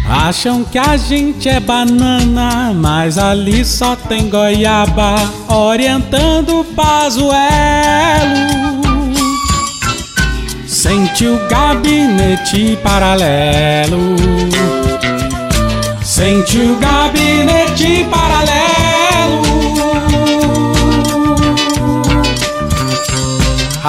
Acham 0.09 0.63
que 0.63 0.77
a 0.77 0.95
gente 0.95 1.49
é 1.49 1.59
banana, 1.59 2.73
mas 2.73 3.17
ali 3.17 3.65
só 3.65 3.95
tem 3.95 4.29
goiaba 4.29 5.15
orientando 5.49 6.61
o 6.61 6.63
Pazuelo. 6.63 7.27
Sente 10.65 11.25
o 11.27 11.37
gabinete 11.49 12.77
paralelo. 12.81 14.15
Sente 16.03 16.57
o 16.57 16.77
gabinete 16.77 18.05
paralelo. 18.09 18.66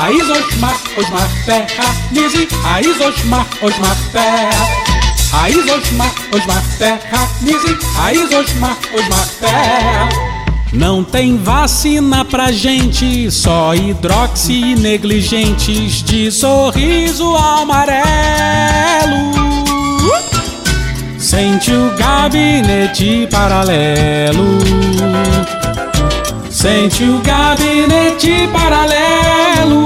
Raiz 0.00 0.30
Osmar, 0.30 0.80
Osmar 0.96 1.28
Terra, 1.44 1.92
Nise, 2.12 2.46
Raiz 2.62 3.00
Osmar, 3.00 3.44
Osmar 3.60 3.96
Terra. 4.12 4.68
Raiz 5.32 5.68
Osmar, 5.68 6.14
Osmar 6.32 6.62
Terra, 6.78 7.28
Nise, 7.42 7.76
Raiz 7.96 8.30
Osmar, 8.30 8.78
Osmar 8.94 9.28
Terra. 9.40 10.08
Não 10.72 11.02
tem 11.02 11.36
vacina 11.36 12.24
pra 12.24 12.52
gente, 12.52 13.28
só 13.32 13.74
hidroxi 13.74 14.76
negligentes 14.76 16.04
de 16.04 16.30
sorriso 16.30 17.34
amarelo. 17.34 17.98
Sente 21.18 21.72
o 21.72 21.90
gabinete 21.96 23.26
paralelo. 23.32 24.58
Sente 26.58 27.04
o 27.04 27.20
gabinete 27.20 28.48
paralelo. 28.52 29.84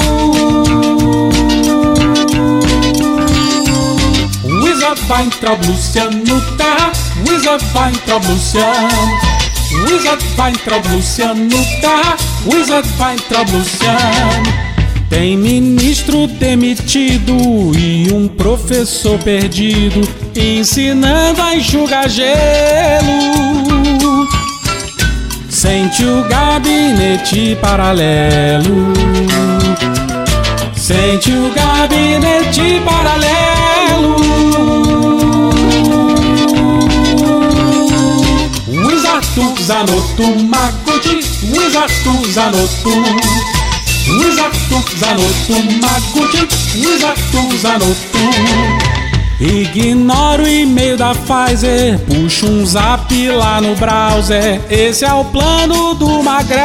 Wizard 4.62 4.98
Weintraub 5.06 5.62
Luciano 5.66 6.40
Terra, 6.56 6.92
Wizard 7.28 7.62
Weintraub 7.74 8.24
Luciano. 8.24 8.88
Wizard 9.84 10.24
Weintraub 10.38 10.86
Luciano 10.94 11.64
Terra, 11.82 12.16
Wizard 12.46 12.88
Weintraub 12.98 13.50
Luciano. 13.50 14.72
Tem 15.10 15.36
ministro 15.36 16.26
demitido 16.26 17.36
e 17.76 18.10
um 18.14 18.26
professor 18.28 19.18
perdido 19.18 20.00
ensinando 20.34 21.42
a 21.42 21.54
enxugar 21.54 22.08
gelo. 22.08 23.71
Sente 25.62 26.04
o 26.04 26.24
gabinete 26.24 27.54
paralelo. 27.60 28.92
Sente 30.74 31.30
o 31.30 31.52
gabinete 31.54 32.82
paralelo. 32.84 34.16
Wizardu 38.66 39.54
Zanotto 39.62 40.34
Maguti, 40.48 41.20
Wizardu 41.52 42.32
Zanotto. 42.32 42.90
Wizardu 44.18 44.84
Zanotto 44.98 45.56
Maguti, 45.80 46.48
Wizardu 46.74 47.56
Zanotto. 47.56 49.01
Ignora 49.42 50.40
o 50.40 50.46
e-mail 50.46 50.96
da 50.96 51.12
Pfizer, 51.16 51.98
puxa 52.06 52.46
um 52.46 52.64
zap 52.64 53.12
lá 53.28 53.60
no 53.60 53.74
browser. 53.74 54.60
Esse 54.70 55.04
é 55.04 55.12
o 55.12 55.24
plano 55.24 55.94
do 55.94 56.22
magrelo. 56.22 56.62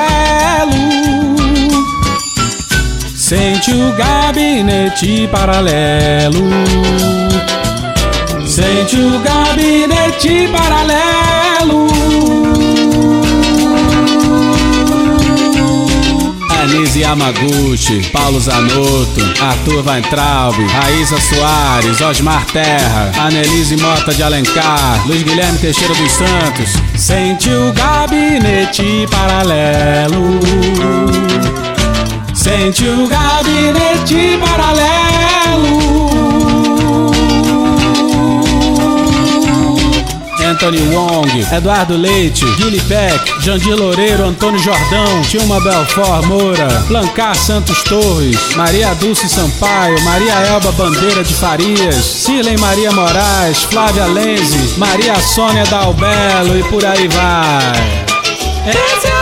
Sente 3.15 3.71
o 3.71 3.91
gabinete 3.93 5.27
paralelo. 5.31 6.43
Sente 8.45 8.95
o 8.95 9.19
gabinete 9.21 10.47
paralelo. 10.55 12.06
Anise 16.67 16.99
Yamaguchi, 16.99 18.11
Paulo 18.11 18.39
Zanotto, 18.41 19.21
Arthur 19.41 19.81
Weintraub, 19.85 20.53
Raíssa 20.69 21.17
Soares, 21.17 22.01
Osmar 22.01 22.45
Terra, 22.47 23.09
Anelise 23.21 23.77
Mota 23.77 24.13
de 24.13 24.21
Alencar, 24.21 25.07
Luiz 25.07 25.23
Guilherme 25.23 25.57
Teixeira 25.59 25.93
dos 25.95 26.11
Santos. 26.11 26.73
Sente 26.97 27.49
o 27.49 27.71
gabinete 27.71 29.07
paralelo. 29.09 30.39
Sente 32.33 32.83
o 32.83 33.07
gabinete 33.07 34.37
paralelo. 34.37 36.06
Anthony 40.47 40.79
Wong, 40.95 41.27
Eduardo 41.51 41.97
Leite, 41.97 42.45
Guilherme 42.55 42.79
Peck, 42.87 43.41
Jandir 43.41 43.75
Loureiro, 43.75 44.23
Antônio 44.23 44.59
Jordão, 44.59 45.21
Tilma 45.23 45.59
Belfort 45.59 46.25
Moura, 46.25 46.67
Blancar 46.87 47.35
Santos 47.35 47.83
Torres, 47.83 48.55
Maria 48.55 48.93
Dulce 48.95 49.27
Sampaio, 49.27 50.01
Maria 50.03 50.33
Elba 50.33 50.71
Bandeira 50.71 51.21
de 51.23 51.33
Farias, 51.33 51.95
Cirlei 51.95 52.55
Maria 52.57 52.91
Moraes, 52.91 53.63
Flávia 53.63 54.05
Lenze, 54.05 54.77
Maria 54.77 55.19
Sônia 55.19 55.65
Dalbelo 55.65 56.57
e 56.57 56.63
por 56.63 56.85
aí 56.85 57.07
vai. 57.09 58.05
É 58.65 59.16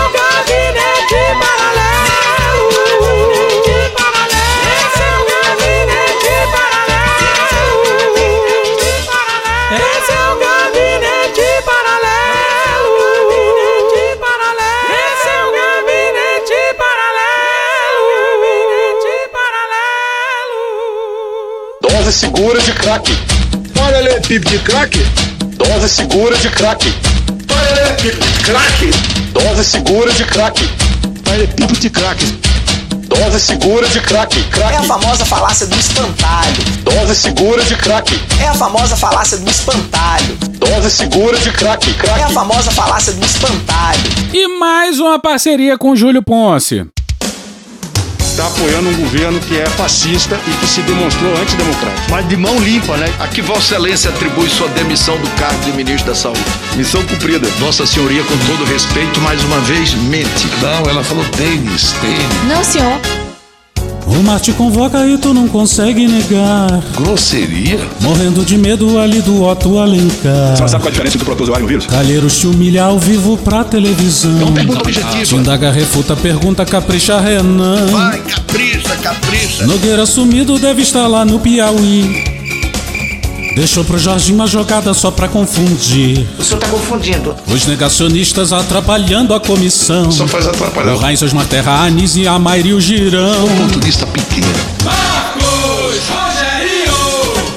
Dose 22.05 22.19
segura 22.19 22.61
de 22.61 22.71
crack. 22.71 23.17
Olha 23.83 23.97
ali, 23.97 24.21
pipo 24.21 24.47
de 24.47 24.59
crack. 24.59 24.95
Dose 25.57 25.89
segura 25.89 26.37
de 26.37 26.49
crack. 26.49 26.93
Olha 27.49 27.83
ali, 27.83 27.95
pipo 27.99 28.23
de 28.23 28.43
crack. 28.43 28.91
Dose 29.31 29.63
segura 29.63 30.13
de 30.13 30.23
crack. 30.25 30.69
Olha 31.27 31.33
ali, 31.33 31.47
pipo 31.47 31.73
de 31.73 31.89
crack. 31.89 32.23
Dose 33.07 33.39
segura 33.39 33.87
de 33.87 33.99
crack. 34.01 34.43
crack. 34.51 34.73
É 34.75 34.77
a 34.77 34.83
famosa 34.83 35.25
falácia 35.25 35.65
do 35.65 35.75
espantalho. 35.75 36.63
Dose 36.83 37.15
segura 37.15 37.63
de 37.63 37.75
crack. 37.75 38.21
É 38.39 38.49
a 38.49 38.53
famosa 38.53 38.95
falácia 38.95 39.39
do 39.39 39.49
espantalho. 39.49 40.37
Dose 40.59 40.91
segura 40.91 41.39
de 41.39 41.51
crack. 41.53 41.91
crack. 41.91 42.19
É 42.19 42.23
a 42.23 42.29
famosa 42.29 42.69
falácia 42.69 43.13
do 43.13 43.25
espantalho. 43.25 44.01
E 44.31 44.59
mais 44.59 44.99
uma 44.99 45.17
parceria 45.17 45.75
com 45.75 45.95
Júlio 45.95 46.21
Ponce. 46.21 46.85
Está 48.35 48.47
apoiando 48.47 48.89
um 48.89 48.95
governo 48.97 49.39
que 49.39 49.57
é 49.57 49.65
fascista 49.65 50.37
e 50.45 50.51
que 50.57 50.67
se 50.67 50.81
demonstrou 50.81 51.31
antidemocrático. 51.37 52.11
Mas 52.11 52.27
de 52.27 52.35
mão 52.35 52.59
limpa, 52.59 52.97
né? 52.97 53.07
A 53.17 53.29
que 53.29 53.41
Vossa 53.41 53.75
Excelência 53.75 54.09
atribui 54.09 54.49
sua 54.49 54.67
demissão 54.67 55.17
do 55.17 55.29
cargo 55.39 55.57
de 55.63 55.71
ministro 55.71 56.07
da 56.07 56.15
Saúde? 56.15 56.43
Missão 56.75 57.01
cumprida. 57.05 57.47
Vossa 57.59 57.85
Senhoria, 57.85 58.25
com 58.25 58.37
todo 58.39 58.65
respeito, 58.65 59.21
mais 59.21 59.41
uma 59.45 59.61
vez, 59.61 59.93
mente. 59.93 60.49
Não, 60.61 60.89
ela 60.89 61.01
falou 61.01 61.23
tênis, 61.29 61.93
tênis. 62.01 62.43
Não, 62.49 62.61
senhor. 62.61 62.99
O 64.17 64.23
mar 64.23 64.39
te 64.39 64.53
convoca 64.53 65.05
e 65.05 65.17
tu 65.17 65.33
não 65.33 65.47
consegue 65.47 66.07
negar. 66.07 66.81
Grosseria? 66.95 67.79
Morrendo 67.99 68.45
de 68.45 68.57
medo 68.57 68.97
ali 68.97 69.21
do 69.21 69.43
Otto 69.43 69.77
Alencar. 69.77 70.55
Você 70.55 70.67
sabe 70.69 70.83
qual 70.83 70.87
a 70.87 70.91
diferença 70.91 71.17
entre 71.17 71.23
o 71.23 71.25
protozoário 71.25 71.63
e 71.63 71.65
um 71.65 71.67
vírus? 71.67 71.85
Calheiros 71.85 72.37
te 72.37 72.47
humilha 72.47 72.83
ao 72.85 72.97
vivo 72.97 73.37
pra 73.37 73.63
televisão. 73.63 74.31
Não 74.31 74.53
pergunta 74.53 74.79
objetiva. 74.79 75.23
Te 75.25 75.35
indaga, 75.35 75.69
refuta, 75.69 76.15
pergunta, 76.15 76.65
capricha, 76.65 77.19
Renan. 77.19 77.87
Vai, 77.87 78.19
capricha, 78.21 78.95
capricha. 79.01 79.67
Nogueira 79.67 80.05
sumido 80.05 80.57
deve 80.57 80.81
estar 80.81 81.07
lá 81.07 81.25
no 81.25 81.39
Piauí. 81.39 82.34
Deixou 83.55 83.85
pro 83.85 83.97
Jorginho 83.97 84.35
uma 84.35 84.47
jogada 84.47 84.93
só 84.93 85.09
pra 85.09 85.29
confundir. 85.29 86.27
O 86.37 86.43
senhor 86.43 86.59
tá 86.59 86.67
confundindo. 86.67 87.33
Os 87.47 87.65
negacionistas 87.65 88.51
atrapalhando 88.51 89.33
a 89.33 89.39
comissão. 89.39 90.11
Só 90.11 90.27
faz 90.27 90.45
atrapalhar. 90.45 90.93
O 90.93 90.97
Rainz, 90.97 91.21
Osmar 91.21 91.45
Terra, 91.45 91.71
Anis 91.85 92.17
e 92.17 92.27
a 92.27 92.37
Mairi 92.37 92.73
o 92.73 92.81
Girão. 92.81 93.45
Oportunista 93.45 94.05
pequeno. 94.07 94.47
Marcos 94.83 96.01
Rogério! 96.09 96.93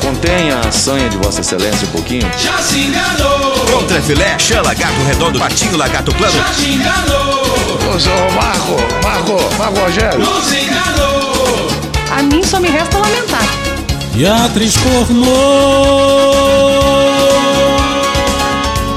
Contenha 0.00 0.60
a 0.60 0.70
sanha 0.70 1.08
de 1.08 1.16
Vossa 1.16 1.40
Excelência 1.40 1.88
um 1.88 1.90
pouquinho. 1.90 2.30
Já 2.38 2.58
se 2.58 2.78
enganou! 2.78 3.58
Contra 3.72 4.00
filé, 4.00 4.38
chã, 4.38 4.62
lagarto 4.62 5.02
redondo, 5.02 5.40
patinho, 5.40 5.76
lagarto 5.76 6.14
plano. 6.14 6.32
Já 6.32 6.44
te 6.54 6.74
enganou! 6.74 7.92
Ô, 7.92 7.98
seu 7.98 8.12
Marco, 8.40 8.76
Marco, 9.02 9.56
Marco 9.58 9.80
Rogério. 9.80 10.20
Nos 10.20 10.52
enganou! 10.52 11.68
A 12.16 12.22
mim 12.22 12.44
só 12.44 12.60
me 12.60 12.68
resta 12.68 12.98
lamentar. 12.98 13.67
E 14.14 14.26
a 14.26 14.44
atriz 14.44 14.76
pornô. 14.76 15.34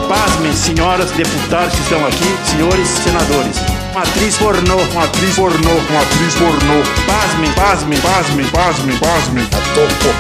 Pasmem, 0.08 0.54
senhoras 0.54 1.12
deputadas 1.12 1.74
que 1.74 1.82
estão 1.82 2.06
aqui, 2.06 2.38
senhores 2.52 2.88
senadores. 2.88 3.58
Uma 3.92 4.02
atriz 4.02 4.38
pornô, 4.38 4.78
uma 4.92 5.04
atriz 5.04 5.36
pornô, 5.36 5.70
uma 5.90 6.02
atriz 6.02 6.36
pornô. 6.36 6.82
Pasmem, 7.06 7.52
pasmem, 7.54 8.00
pasmem, 8.00 8.48
pasmem, 8.48 8.98
pasmem. 8.98 9.44
Ator 9.44 9.88
pornô. 10.02 10.11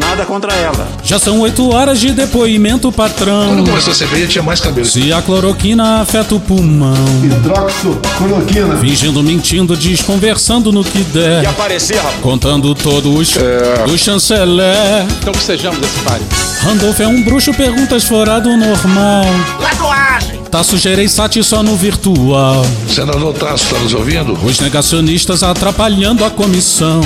Nada 0.00 0.24
contra 0.24 0.52
ela. 0.54 0.88
Já 1.02 1.18
são 1.18 1.40
oito 1.40 1.70
horas 1.72 2.00
de 2.00 2.12
depoimento, 2.12 2.90
patrão. 2.90 3.48
Quando 3.48 3.68
começou 3.68 3.92
a 3.92 3.96
cerveja 3.96 4.26
tinha 4.26 4.42
mais 4.42 4.60
cabelo. 4.60 4.86
Se 4.86 5.12
a 5.12 5.20
cloroquina 5.22 6.00
afeta 6.00 6.34
o 6.34 6.40
pulmão. 6.40 6.94
Hidroxocloroquina. 7.24 8.76
Fingindo, 8.78 9.22
mentindo, 9.22 9.76
desconversando 9.76 10.72
no 10.72 10.82
que 10.84 10.98
der. 11.04 11.42
E 11.42 11.46
aparecer, 11.46 11.96
rapaz. 11.96 12.16
Contando 12.22 12.74
todos 12.74 13.36
É. 13.36 13.84
do 13.86 13.96
chanceler. 13.98 15.04
Então 15.20 15.32
que 15.32 15.42
sejamos 15.42 15.78
esse 15.82 15.98
páreo. 16.00 16.24
Randolph 16.62 17.00
é 17.00 17.06
um 17.06 17.22
bruxo, 17.22 17.52
perguntas 17.54 18.04
fora 18.04 18.40
do 18.40 18.56
normal. 18.56 19.24
Lagoagem. 19.60 20.37
Tasso 20.50 20.78
Gereissati 20.78 21.42
só 21.44 21.62
no 21.62 21.76
virtual. 21.76 22.64
Senador 22.88 23.34
Tasso, 23.34 23.64
está 23.64 23.78
nos 23.78 23.92
ouvindo? 23.94 24.32
Os 24.44 24.58
negacionistas 24.60 25.42
atrapalhando 25.42 26.24
a 26.24 26.30
comissão. 26.30 27.00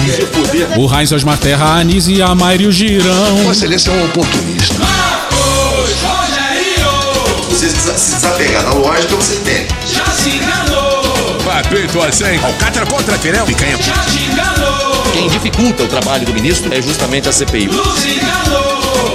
O 0.77 0.87
Rainz 0.87 1.11
Osmar 1.13 1.39
Terra, 1.39 1.81
Anis 1.81 2.07
e 2.07 2.23
a 2.23 2.35
Mairi 2.35 2.67
o 2.67 2.73
Girão. 2.73 3.37
Vossa 3.39 3.51
Excelência 3.67 3.91
é 3.91 3.95
um 3.95 4.05
oportunista. 4.05 4.75
Marcos 4.79 5.91
Rogério! 6.03 7.49
Você 7.51 7.69
se 7.69 8.15
desapegar 8.15 8.63
da 8.63 8.73
lógica, 8.75 9.17
você 9.17 9.37
tem. 9.37 9.67
Já 9.93 10.05
se 10.07 10.31
enganou! 10.31 11.37
Papito 11.45 12.01
assim. 12.03 12.39
Alcatra 12.45 12.87
contra 12.87 13.19
Firel. 13.19 13.45
Picanha. 13.45 13.77
Já 13.83 13.95
te 14.05 14.23
enganou! 14.23 14.82
Quem 15.13 15.29
dificulta 15.29 15.83
o 15.83 15.89
trabalho 15.89 16.25
do 16.25 16.33
ministro 16.33 16.73
é 16.73 16.81
justamente 16.81 17.29
a 17.29 17.33
CPI. 17.33 17.69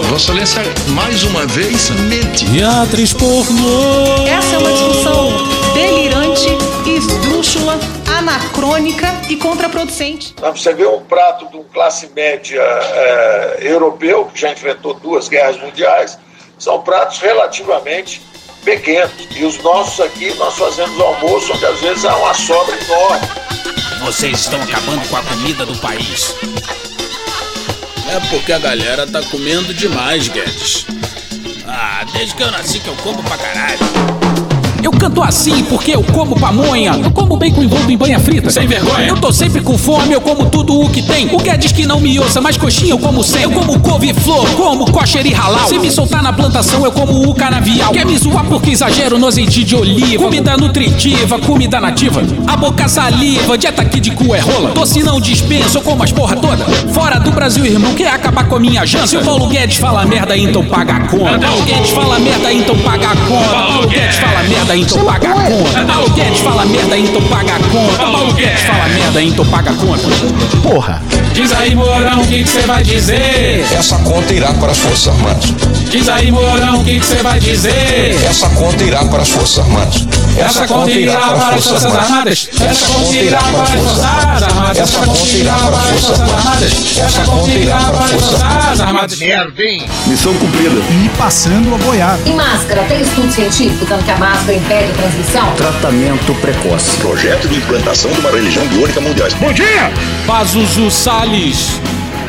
Vossa 0.10 0.32
Excelência, 0.32 0.62
mais 0.90 1.24
uma 1.24 1.46
vez, 1.48 1.90
mente. 1.90 2.46
E 2.54 2.62
a 2.62 2.84
atriz 2.84 3.14
pornô. 3.14 4.28
Essa 4.28 4.56
é 4.56 4.58
uma 4.60 4.72
discussão 4.72 5.30
delirante, 5.74 6.48
esdrúxula, 6.86 7.80
anacrônica 8.18 9.08
e 9.28 9.38
contraproducente. 9.38 10.36
Você 10.40 10.74
vê 10.74 10.86
um 10.86 11.02
prato 11.02 11.48
de 11.50 11.58
um 11.58 11.64
classe 11.64 12.10
média 12.16 12.62
é, 12.62 13.58
europeu, 13.62 14.26
que 14.26 14.40
já 14.40 14.52
enfrentou 14.52 14.94
duas 14.94 15.28
guerras 15.28 15.60
mundiais, 15.60 16.20
são 16.60 16.80
pratos 16.82 17.18
relativamente 17.18 18.22
pequenos. 18.64 19.12
E 19.36 19.44
os 19.44 19.58
nossos 19.64 20.00
aqui, 20.00 20.32
nós 20.36 20.56
fazemos 20.58 21.00
almoço 21.00 21.54
onde 21.54 21.66
às 21.66 21.80
vezes 21.80 22.06
há 22.06 22.16
uma 22.16 22.34
sobra 22.36 22.76
enorme. 22.86 23.47
Vocês 24.00 24.40
estão 24.40 24.62
acabando 24.62 25.08
com 25.08 25.18
a 25.18 25.24
comida 25.24 25.66
do 25.66 25.76
país. 25.78 26.36
É 28.10 28.20
porque 28.30 28.54
a 28.54 28.60
galera 28.60 29.06
tá 29.06 29.22
comendo 29.24 29.74
demais, 29.74 30.28
Guedes. 30.28 30.86
Ah, 31.68 32.06
desde 32.14 32.36
que 32.36 32.44
eu 32.44 32.52
nasci 32.52 32.80
que 32.80 32.88
eu 32.88 32.96
como 32.98 33.22
pra 33.24 33.38
caralho. 33.38 34.17
Eu 34.84 34.92
canto 34.92 35.22
assim 35.24 35.64
porque 35.64 35.92
eu 35.92 36.04
como 36.04 36.40
pamonha. 36.40 36.92
Eu 37.04 37.12
como 37.12 37.38
bacon 37.38 37.64
envolto 37.64 37.92
em 37.92 37.98
banha 37.98 38.20
frita. 38.20 38.50
Sem 38.50 38.68
vergonha. 38.68 39.08
Eu 39.08 39.18
tô 39.18 39.32
sempre 39.32 39.62
com 39.62 39.78
fome, 39.78 40.14
eu 40.14 40.22
como 40.22 40.46
tudo 40.46 40.80
o 40.80 40.90
que 40.90 41.02
tem. 41.02 41.28
O 41.34 41.38
Guedes 41.38 41.72
que 41.72 41.86
não 41.86 42.00
me 42.00 42.20
ouça, 42.20 42.42
mas 42.42 42.58
coxinha 42.58 42.92
eu 42.92 43.00
como 43.00 43.24
sem. 43.24 43.44
Eu 43.44 43.52
como 43.52 43.80
couve-flor, 43.80 44.48
como 44.56 44.92
kosher 44.92 45.26
e 45.26 45.34
halal. 45.34 45.68
Se 45.68 45.80
me 45.80 45.92
soltar 45.92 46.22
na 46.22 46.32
plantação, 46.32 46.84
eu 46.84 46.92
como 46.92 47.30
o 47.30 47.34
canavial. 47.34 47.92
Quer 47.92 48.06
me 48.06 48.18
zoar 48.18 48.46
porque 48.46 48.72
exagero 48.72 49.18
no 49.18 49.28
azeite 49.28 49.64
de 49.64 49.76
oliva. 49.76 50.24
Comida 50.24 50.56
nutritiva, 50.58 51.40
comida 51.40 51.80
nativa. 51.80 52.22
A 52.46 52.56
boca 52.56 52.88
saliva, 52.88 53.58
dieta 53.58 53.82
aqui 53.82 54.00
de 54.00 54.12
cu 54.12 54.34
é 54.36 54.40
rola. 54.40 54.72
Doce 54.72 55.04
não 55.04 55.20
dispensa, 55.20 55.78
eu 55.78 55.82
como 55.82 56.04
as 56.04 56.12
porra 56.12 56.36
toda. 56.36 56.66
Fora 56.94 57.20
do 57.20 57.32
Brasil, 57.32 57.66
irmão, 57.66 57.94
quer 57.94 58.10
acabar 58.10 58.48
com 58.48 58.56
a 58.56 58.60
minha 58.60 58.86
janta? 58.86 59.08
Se 59.08 59.18
o 59.18 59.24
Paulo 59.24 59.48
Guedes 59.48 59.78
fala 59.78 60.06
merda, 60.06 60.38
então 60.38 60.64
paga 60.66 60.96
a 60.96 61.00
conta. 61.02 61.40
Paulo 61.40 61.64
Guedes 61.64 61.90
fala 61.92 62.20
merda, 62.20 62.54
então 62.54 62.78
paga 62.80 63.10
a 63.10 63.16
conta. 63.16 63.50
Paulo 63.50 63.88
Guedes 63.88 64.16
fala 64.16 64.44
merda, 64.44 64.77
então 64.78 65.04
paga 65.06 65.30
a 65.30 65.34
conta. 65.34 65.86
Paulo 65.86 66.10
Guedes 66.12 66.40
fala 66.42 66.66
merda, 66.66 66.98
então 66.98 67.22
paga 67.24 67.56
a 67.56 67.60
conta. 67.60 67.98
Paulo 67.98 68.34
Guedes 68.34 68.62
fala 68.62 68.88
merda, 68.90 69.22
então 69.22 69.46
paga 69.46 69.72
a 69.72 69.74
conta. 69.74 70.08
Porra. 70.62 71.02
Diz 71.34 71.52
aí, 71.54 71.76
Mourão, 71.76 72.22
o 72.22 72.28
que 72.28 72.44
você 72.44 72.62
vai 72.62 72.84
dizer? 72.84 73.66
Essa 73.72 73.98
conta 74.00 74.34
irá 74.34 74.54
para 74.54 74.72
as 74.72 74.80
Forças 74.80 75.08
Armadas. 75.08 75.54
Diz 75.90 76.10
aí, 76.10 76.32
Mourão, 76.32 76.82
o 76.82 76.84
que 76.84 77.00
você 77.00 77.16
vai 77.22 77.40
dizer? 77.40 78.18
Essa 78.28 78.50
conta 78.50 78.84
irá 78.84 79.06
para 79.06 79.22
as 79.22 79.30
Forças 79.30 79.60
Armadas. 79.60 80.08
Essa 80.38 80.68
conta 80.68 80.92
irá 80.92 81.20
para 81.20 81.56
as 81.56 81.64
Forças 81.64 81.96
Armadas. 81.96 82.50
Essa 82.60 82.86
conta 82.88 83.16
irá 83.16 83.40
para 83.40 83.64
as 83.64 83.70
Forças 83.70 84.04
Armadas. 84.04 84.78
Essa 84.78 85.00
conta 85.00 85.30
irá 85.36 85.54
para 85.54 85.80
as 85.80 85.90
Forças 85.90 86.22
Armadas. 86.22 86.98
Essa 86.98 87.22
conta 87.22 87.52
irá 87.52 87.78
para 87.78 88.06
as 88.06 88.12
Forças 88.12 88.82
Armadas. 88.82 89.20
Merda, 89.20 89.64
hein? 89.64 89.90
Missão 90.08 90.34
cumprida. 90.34 90.76
E 91.06 91.10
passando 91.18 91.76
a 91.76 91.78
boiada. 91.78 92.20
Em 92.26 92.36
máscara, 92.36 92.84
tem 92.84 93.02
estudo 93.02 93.32
científico 93.32 93.86
dando 93.86 94.04
que 94.04 94.12
a 94.12 94.18
máscara 94.18 94.54
impede 94.58 94.92
a 94.92 94.96
transmissão? 94.96 95.54
Tratamento 95.56 96.36
precoce. 96.36 96.98
Projeto 96.98 97.48
de 97.48 97.58
implantação 97.58 98.12
de 98.12 98.20
uma 98.20 98.32
religião 98.32 98.68
biônica 98.68 99.00
mundial. 99.00 99.30
Bom 99.40 99.54
dia! 99.54 99.92
Pazuzu 100.26 100.92
Salles. 100.92 101.80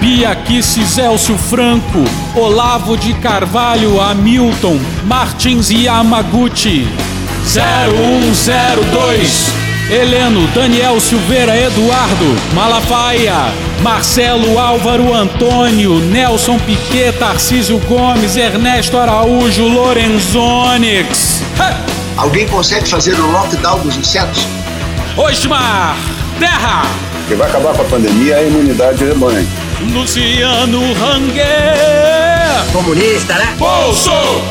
Bia 0.01 0.35
Kisses 0.37 0.97
Elcio 0.97 1.37
Franco, 1.37 2.05
Olavo 2.37 2.97
de 2.97 3.13
Carvalho 3.15 4.01
Hamilton, 4.01 4.79
Martins 5.05 5.71
Yamaguchi, 5.71 6.87
0102, 7.45 9.49
Heleno, 9.91 10.47
Daniel 10.55 11.01
Silveira 11.01 11.57
Eduardo, 11.57 12.37
Malafaia, 12.55 13.53
Marcelo 13.83 14.57
Álvaro 14.57 15.13
Antônio, 15.13 15.99
Nelson 15.99 16.61
Piquet, 16.61 17.11
Tarcísio 17.19 17.79
Gomes, 17.89 18.37
Ernesto 18.37 18.97
Araújo, 18.97 19.67
Lorenzonix. 19.67 21.43
Alguém 22.19 22.49
consegue 22.49 22.89
fazer 22.89 23.15
o 23.15 23.31
lockdown 23.31 23.79
dos 23.79 23.97
insetos? 23.97 24.45
Osmar, 25.17 25.97
Terra, 26.41 26.83
O 27.25 27.29
que 27.29 27.35
vai 27.37 27.49
acabar 27.49 27.73
com 27.75 27.83
a 27.83 27.85
pandemia 27.85 28.35
é 28.35 28.39
a 28.41 28.43
imunidade 28.43 29.05
rebanho. 29.05 29.49
Luciano 29.93 30.81
Ranger. 30.95 32.73
Comunista, 32.73 33.35
né? 33.35 33.55
Bolsonaro! 33.57 34.49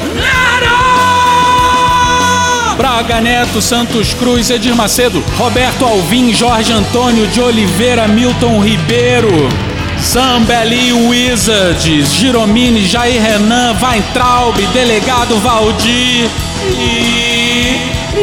Braga 2.78 3.20
Neto, 3.20 3.62
Santos 3.62 4.14
Cruz, 4.14 4.50
Edir 4.50 4.74
Macedo, 4.74 5.22
Roberto 5.38 5.84
Alvim, 5.84 6.34
Jorge 6.34 6.72
Antônio 6.72 7.28
de 7.28 7.42
Oliveira, 7.42 8.08
Milton 8.08 8.62
Ribeiro, 8.62 9.50
Zambelli 10.02 10.94
Wizards, 10.94 12.14
Giromini, 12.14 12.86
Jair 12.88 13.22
Renan, 13.22 13.76
Weintraub, 13.82 14.56
Delegado 14.72 15.38
Valdir 15.40 16.30
e... 16.80 17.27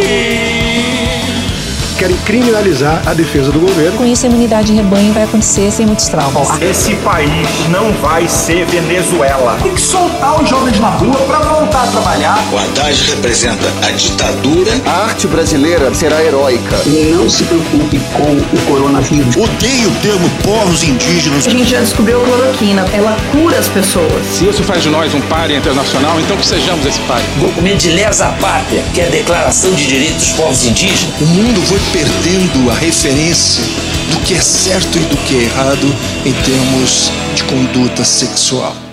e 0.02 0.53
querem 1.94 2.16
criminalizar 2.18 3.02
a 3.06 3.14
defesa 3.14 3.50
do 3.50 3.60
governo. 3.60 3.96
Com 3.98 4.04
isso, 4.04 4.26
a 4.26 4.28
imunidade 4.28 4.68
de 4.68 4.74
rebanho 4.74 5.12
vai 5.12 5.24
acontecer 5.24 5.70
sem 5.70 5.86
muitos 5.86 6.08
traumas. 6.08 6.48
Esse 6.60 6.94
país 6.96 7.48
não 7.70 7.92
vai 7.94 8.28
ser 8.28 8.66
Venezuela. 8.66 9.58
Tem 9.62 9.74
que 9.74 9.80
soltar 9.80 10.42
os 10.42 10.48
jovens 10.48 10.78
na 10.80 10.90
rua 10.90 11.16
para 11.26 11.38
voltar 11.38 11.84
a 11.84 11.86
trabalhar. 11.86 12.38
O 12.52 12.58
Haddad 12.58 13.10
representa 13.10 13.66
a 13.86 13.90
ditadura. 13.90 14.72
A 14.86 15.04
arte 15.06 15.26
brasileira 15.26 15.92
será 15.94 16.22
heróica. 16.22 16.76
Não 16.86 17.28
se 17.28 17.44
preocupe 17.44 18.00
com 18.12 18.32
o 18.32 18.66
coronavírus. 18.66 19.36
Odeio 19.36 19.88
o 19.88 19.94
termo 20.02 20.28
povos 20.42 20.82
indígenas. 20.82 21.46
A 21.46 21.50
gente 21.50 21.70
já 21.70 21.80
descobriu 21.80 22.20
a 22.20 22.24
cloroquina. 22.24 22.84
Ela 22.92 23.16
cura 23.32 23.58
as 23.58 23.68
pessoas. 23.68 24.26
Se 24.32 24.46
isso 24.48 24.62
faz 24.64 24.82
de 24.82 24.90
nós 24.90 25.14
um 25.14 25.20
páreo 25.22 25.56
internacional, 25.56 26.18
então 26.20 26.36
que 26.36 26.46
sejamos 26.46 26.84
esse 26.86 27.00
páreo. 27.00 27.24
Documento 27.40 27.78
de 27.78 27.90
lesa 27.90 28.28
pátria, 28.40 28.82
que 28.92 29.00
é 29.00 29.06
a 29.06 29.10
Declaração 29.10 29.72
de 29.72 29.86
Direitos 29.86 30.16
dos 30.16 30.32
Povos 30.32 30.64
Indígenas. 30.64 31.14
O 31.20 31.26
mundo 31.26 31.60
foi 31.62 31.78
perdendo 31.92 32.70
a 32.70 32.74
referência 32.74 33.62
do 34.10 34.20
que 34.24 34.34
é 34.34 34.40
certo 34.40 34.98
e 34.98 35.02
do 35.02 35.16
que 35.18 35.36
é 35.36 35.42
errado 35.44 35.86
em 36.24 36.32
termos 36.32 37.10
de 37.34 37.44
conduta 37.44 38.04
sexual. 38.04 38.83